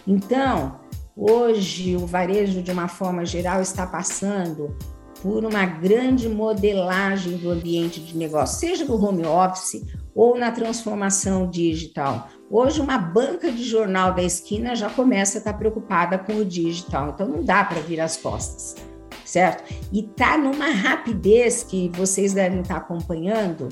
Então, 0.06 0.80
hoje 1.16 1.96
o 1.96 2.06
varejo, 2.06 2.62
de 2.62 2.72
uma 2.72 2.88
forma 2.88 3.26
geral, 3.26 3.62
está 3.62 3.88
passando 3.88 4.76
por 5.22 5.44
uma 5.44 5.66
grande 5.66 6.30
modelagem 6.30 7.38
do 7.38 7.50
ambiente 7.50 8.00
de 8.00 8.16
negócio, 8.16 8.60
seja 8.60 8.86
no 8.86 9.04
home 9.04 9.26
office 9.26 9.84
ou 10.18 10.36
na 10.36 10.52
transformação 10.52 11.48
digital. 11.48 12.28
Hoje, 12.50 12.82
uma 12.82 12.98
banca 12.98 13.52
de 13.52 13.64
jornal 13.64 14.16
da 14.16 14.24
esquina 14.24 14.76
já 14.76 14.90
começa 14.90 15.38
a 15.38 15.40
estar 15.40 15.54
preocupada 15.54 16.18
com 16.18 16.34
o 16.38 16.44
digital, 16.44 17.12
então 17.14 17.28
não 17.28 17.44
dá 17.44 17.64
para 17.64 17.80
vir 17.82 18.02
as 18.02 18.18
costas, 18.18 18.76
certo? 19.24 19.72
E 19.94 20.02
tá 20.02 20.36
numa 20.36 20.70
rapidez 20.72 21.62
que 21.62 21.90
vocês 21.90 22.34
devem 22.34 22.62
estar 22.62 22.78
acompanhando. 22.78 23.70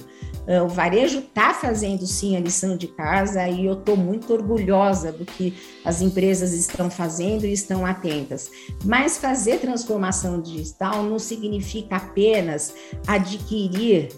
Uh, 0.47 0.63
o 0.65 0.67
varejo 0.67 1.17
está 1.17 1.51
fazendo 1.51 2.05
sim 2.05 2.37
a 2.37 2.39
lição 2.39 2.77
de 2.77 2.89
casa 2.89 3.47
e 3.47 3.65
eu 3.65 3.73
estou 3.73 3.97
muito 3.97 4.31
orgulhosa 4.31 5.11
do 5.11 5.25
que 5.25 5.57
as 5.83 5.99
empresas 5.99 6.53
estão 6.53 6.91
fazendo 6.91 7.47
e 7.47 7.53
estão 7.53 7.83
atentas. 7.83 8.51
Mas 8.83 9.17
fazer 9.17 9.57
transformação 9.57 10.39
digital 10.39 11.01
não 11.01 11.17
significa 11.17 11.95
apenas 11.95 12.75
adquirir 13.07 14.09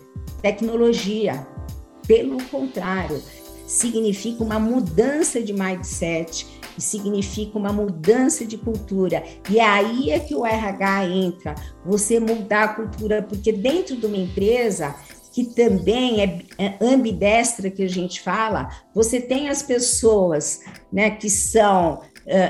tecnologia. 0.41 1.47
Pelo 2.07 2.41
contrário, 2.45 3.21
significa 3.67 4.43
uma 4.43 4.57
mudança 4.57 5.41
de 5.41 5.51
mindset, 5.53 6.47
significa 6.77 7.57
uma 7.57 7.73
mudança 7.73 8.45
de 8.45 8.57
cultura. 8.57 9.23
E 9.49 9.59
aí 9.59 10.11
é 10.11 10.19
que 10.19 10.33
o 10.33 10.45
RH 10.45 11.05
entra, 11.09 11.55
você 11.85 12.19
mudar 12.19 12.63
a 12.63 12.67
cultura, 12.69 13.21
porque 13.21 13.51
dentro 13.51 13.97
de 13.97 14.05
uma 14.05 14.17
empresa 14.17 14.95
que 15.33 15.43
também 15.43 16.21
é, 16.21 16.41
é 16.57 16.77
ambidestra 16.81 17.69
que 17.69 17.83
a 17.83 17.89
gente 17.89 18.21
fala, 18.21 18.69
você 18.95 19.21
tem 19.21 19.49
as 19.49 19.61
pessoas, 19.61 20.61
né, 20.91 21.11
que 21.11 21.29
são 21.29 22.01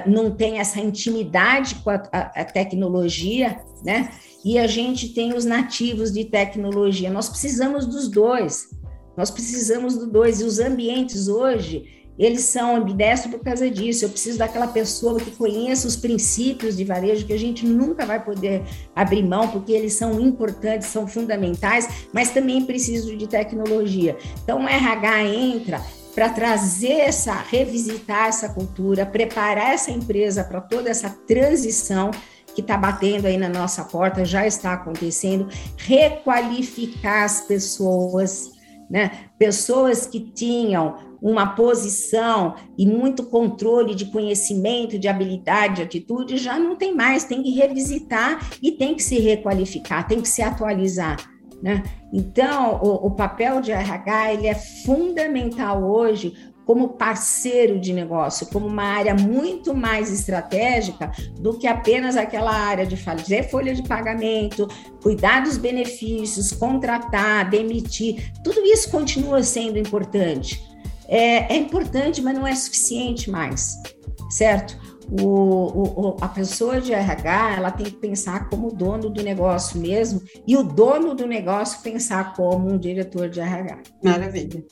não 0.05 0.31
tem 0.31 0.59
essa 0.59 0.79
intimidade 0.79 1.75
com 1.75 1.91
a, 1.91 2.01
a, 2.11 2.41
a 2.41 2.45
tecnologia, 2.45 3.59
né? 3.83 4.09
E 4.43 4.57
a 4.57 4.65
gente 4.65 5.09
tem 5.09 5.33
os 5.33 5.45
nativos 5.45 6.11
de 6.11 6.25
tecnologia. 6.25 7.09
Nós 7.09 7.29
precisamos 7.29 7.85
dos 7.85 8.07
dois. 8.07 8.69
Nós 9.17 9.31
precisamos 9.31 9.97
do 9.97 10.05
dois. 10.05 10.39
E 10.39 10.43
os 10.43 10.59
ambientes 10.59 11.27
hoje, 11.27 12.05
eles 12.19 12.41
são 12.41 12.75
ambidestros 12.75 13.33
por 13.33 13.43
causa 13.43 13.69
disso. 13.69 14.05
Eu 14.05 14.09
preciso 14.09 14.37
daquela 14.37 14.67
pessoa 14.67 15.19
que 15.19 15.31
conheça 15.31 15.87
os 15.87 15.95
princípios 15.95 16.77
de 16.77 16.83
varejo, 16.83 17.25
que 17.25 17.33
a 17.33 17.39
gente 17.39 17.65
nunca 17.65 18.05
vai 18.05 18.23
poder 18.23 18.63
abrir 18.95 19.23
mão, 19.23 19.47
porque 19.47 19.71
eles 19.71 19.93
são 19.93 20.19
importantes, 20.19 20.87
são 20.87 21.07
fundamentais, 21.07 22.07
mas 22.13 22.29
também 22.29 22.63
preciso 22.63 23.17
de 23.17 23.27
tecnologia. 23.27 24.15
Então, 24.43 24.63
o 24.63 24.67
RH 24.67 25.23
entra 25.25 25.81
para 26.13 26.29
trazer 26.29 26.99
essa, 26.99 27.33
revisitar 27.33 28.27
essa 28.27 28.49
cultura, 28.49 29.05
preparar 29.05 29.73
essa 29.73 29.91
empresa 29.91 30.43
para 30.43 30.61
toda 30.61 30.89
essa 30.89 31.09
transição 31.27 32.11
que 32.55 32.61
está 32.61 32.75
batendo 32.75 33.27
aí 33.27 33.37
na 33.37 33.49
nossa 33.49 33.83
porta, 33.83 34.25
já 34.25 34.47
está 34.47 34.73
acontecendo, 34.73 35.47
requalificar 35.77 37.23
as 37.23 37.41
pessoas 37.41 38.56
né? 38.89 39.11
Pessoas 39.37 40.05
que 40.05 40.19
tinham 40.19 40.95
uma 41.21 41.55
posição 41.55 42.55
e 42.77 42.85
muito 42.85 43.23
controle 43.23 43.95
de 43.95 44.05
conhecimento, 44.05 44.99
de 44.99 45.07
habilidade, 45.07 45.75
de 45.75 45.81
atitude, 45.81 46.37
já 46.37 46.59
não 46.59 46.75
tem 46.75 46.93
mais, 46.95 47.23
tem 47.23 47.41
que 47.41 47.51
revisitar 47.51 48.47
e 48.61 48.71
tem 48.71 48.95
que 48.95 49.03
se 49.03 49.19
requalificar, 49.19 50.07
tem 50.07 50.21
que 50.21 50.29
se 50.29 50.41
atualizar. 50.41 51.17
Né? 51.61 51.83
Então, 52.13 52.79
o, 52.83 53.07
o 53.07 53.11
papel 53.11 53.61
de 53.61 53.71
RH 53.71 54.33
ele 54.33 54.47
é 54.47 54.55
fundamental 54.55 55.83
hoje 55.83 56.33
como 56.67 56.89
parceiro 56.89 57.79
de 57.79 57.93
negócio, 57.93 58.45
como 58.47 58.67
uma 58.67 58.83
área 58.83 59.15
muito 59.15 59.73
mais 59.73 60.11
estratégica 60.11 61.09
do 61.39 61.57
que 61.57 61.65
apenas 61.65 62.17
aquela 62.17 62.51
área 62.51 62.85
de 62.85 62.97
fazer 62.97 63.49
folha 63.49 63.73
de 63.73 63.81
pagamento, 63.83 64.67
cuidar 65.01 65.43
dos 65.43 65.55
benefícios, 65.55 66.51
contratar, 66.51 67.49
demitir. 67.49 68.33
Tudo 68.43 68.59
isso 68.65 68.91
continua 68.91 69.41
sendo 69.41 69.79
importante. 69.79 70.61
É, 71.07 71.53
é 71.53 71.55
importante, 71.55 72.21
mas 72.21 72.37
não 72.37 72.45
é 72.45 72.53
suficiente 72.53 73.31
mais, 73.31 73.81
certo? 74.29 74.77
O, 75.09 75.25
o, 75.25 76.17
a 76.19 76.27
pessoa 76.27 76.81
de 76.81 76.93
RH 76.93 77.55
ela 77.55 77.71
tem 77.71 77.85
que 77.85 77.97
pensar 77.97 78.49
como 78.49 78.71
dono 78.71 79.09
do 79.09 79.23
negócio 79.23 79.79
mesmo 79.79 80.21
e 80.45 80.57
o 80.57 80.63
dono 80.63 81.15
do 81.15 81.25
negócio 81.25 81.81
pensar 81.81 82.33
como 82.33 82.69
um 82.69 82.77
diretor 82.77 83.29
de 83.29 83.39
RH. 83.39 83.79
Maravilha. 84.03 84.63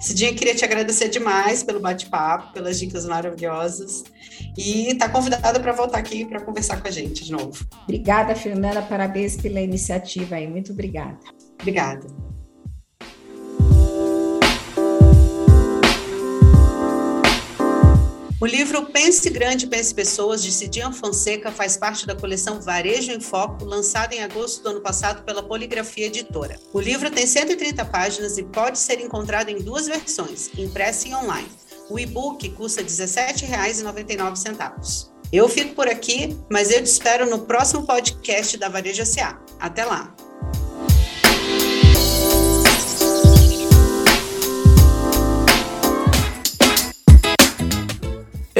Cidinha, 0.00 0.34
queria 0.34 0.54
te 0.54 0.64
agradecer 0.64 1.08
demais 1.08 1.62
pelo 1.62 1.80
bate-papo, 1.80 2.52
pelas 2.52 2.78
dicas 2.78 3.06
maravilhosas 3.06 4.04
e 4.56 4.88
está 4.88 5.08
convidada 5.08 5.58
para 5.60 5.72
voltar 5.72 5.98
aqui 5.98 6.24
para 6.24 6.40
conversar 6.40 6.80
com 6.80 6.88
a 6.88 6.90
gente 6.90 7.24
de 7.24 7.32
novo. 7.32 7.64
Obrigada, 7.84 8.34
Fernanda. 8.34 8.82
Parabéns 8.82 9.36
pela 9.36 9.60
iniciativa 9.60 10.36
aí. 10.36 10.48
Muito 10.48 10.72
obrigada. 10.72 11.18
Obrigada. 11.60 12.06
O 18.44 18.46
livro 18.46 18.84
Pense 18.84 19.30
Grande, 19.30 19.66
Pense 19.66 19.94
Pessoas, 19.94 20.42
de 20.42 20.52
Cidinha 20.52 20.92
Fonseca, 20.92 21.50
faz 21.50 21.78
parte 21.78 22.06
da 22.06 22.14
coleção 22.14 22.60
Varejo 22.60 23.10
em 23.10 23.18
Foco, 23.18 23.64
lançada 23.64 24.14
em 24.14 24.22
agosto 24.22 24.62
do 24.62 24.68
ano 24.68 24.82
passado 24.82 25.24
pela 25.24 25.42
Poligrafia 25.42 26.08
Editora. 26.08 26.60
O 26.70 26.78
livro 26.78 27.10
tem 27.10 27.26
130 27.26 27.82
páginas 27.86 28.36
e 28.36 28.42
pode 28.42 28.78
ser 28.78 29.00
encontrado 29.00 29.48
em 29.48 29.62
duas 29.62 29.86
versões, 29.86 30.50
impressa 30.58 31.08
e 31.08 31.14
online. 31.14 31.48
O 31.88 31.98
e-book 31.98 32.46
custa 32.50 32.82
R$ 32.82 32.86
17,99. 32.86 35.08
Eu 35.32 35.48
fico 35.48 35.74
por 35.74 35.88
aqui, 35.88 36.36
mas 36.50 36.70
eu 36.70 36.82
te 36.82 36.90
espero 36.90 37.24
no 37.24 37.46
próximo 37.46 37.86
podcast 37.86 38.58
da 38.58 38.68
Varejo 38.68 39.06
SA. 39.06 39.40
Até 39.58 39.86
lá! 39.86 40.14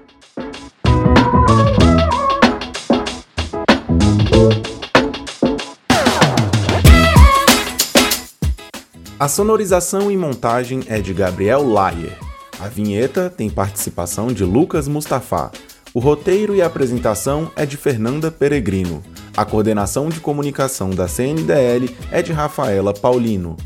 A 9.19 9.29
sonorização 9.29 10.11
e 10.11 10.17
montagem 10.17 10.83
é 10.89 11.01
de 11.01 11.15
Gabriel 11.15 11.67
Layer. 11.67 12.19
A 12.61 12.69
vinheta 12.69 13.31
tem 13.31 13.49
participação 13.49 14.27
de 14.27 14.45
Lucas 14.45 14.87
Mustafa. 14.87 15.51
O 15.95 16.01
roteiro 16.01 16.55
e 16.55 16.61
apresentação 16.61 17.51
é 17.57 17.65
de 17.65 17.79
Fernanda 17.79 18.31
Peregrino. 18.31 19.03
A 19.35 19.43
coordenação 19.47 20.11
de 20.11 20.21
comunicação 20.21 20.91
da 20.91 21.09
CNDL 21.09 21.97
é 22.13 22.21
de 22.21 22.31
Rafaela 22.35 22.93
Paulino. 22.93 23.57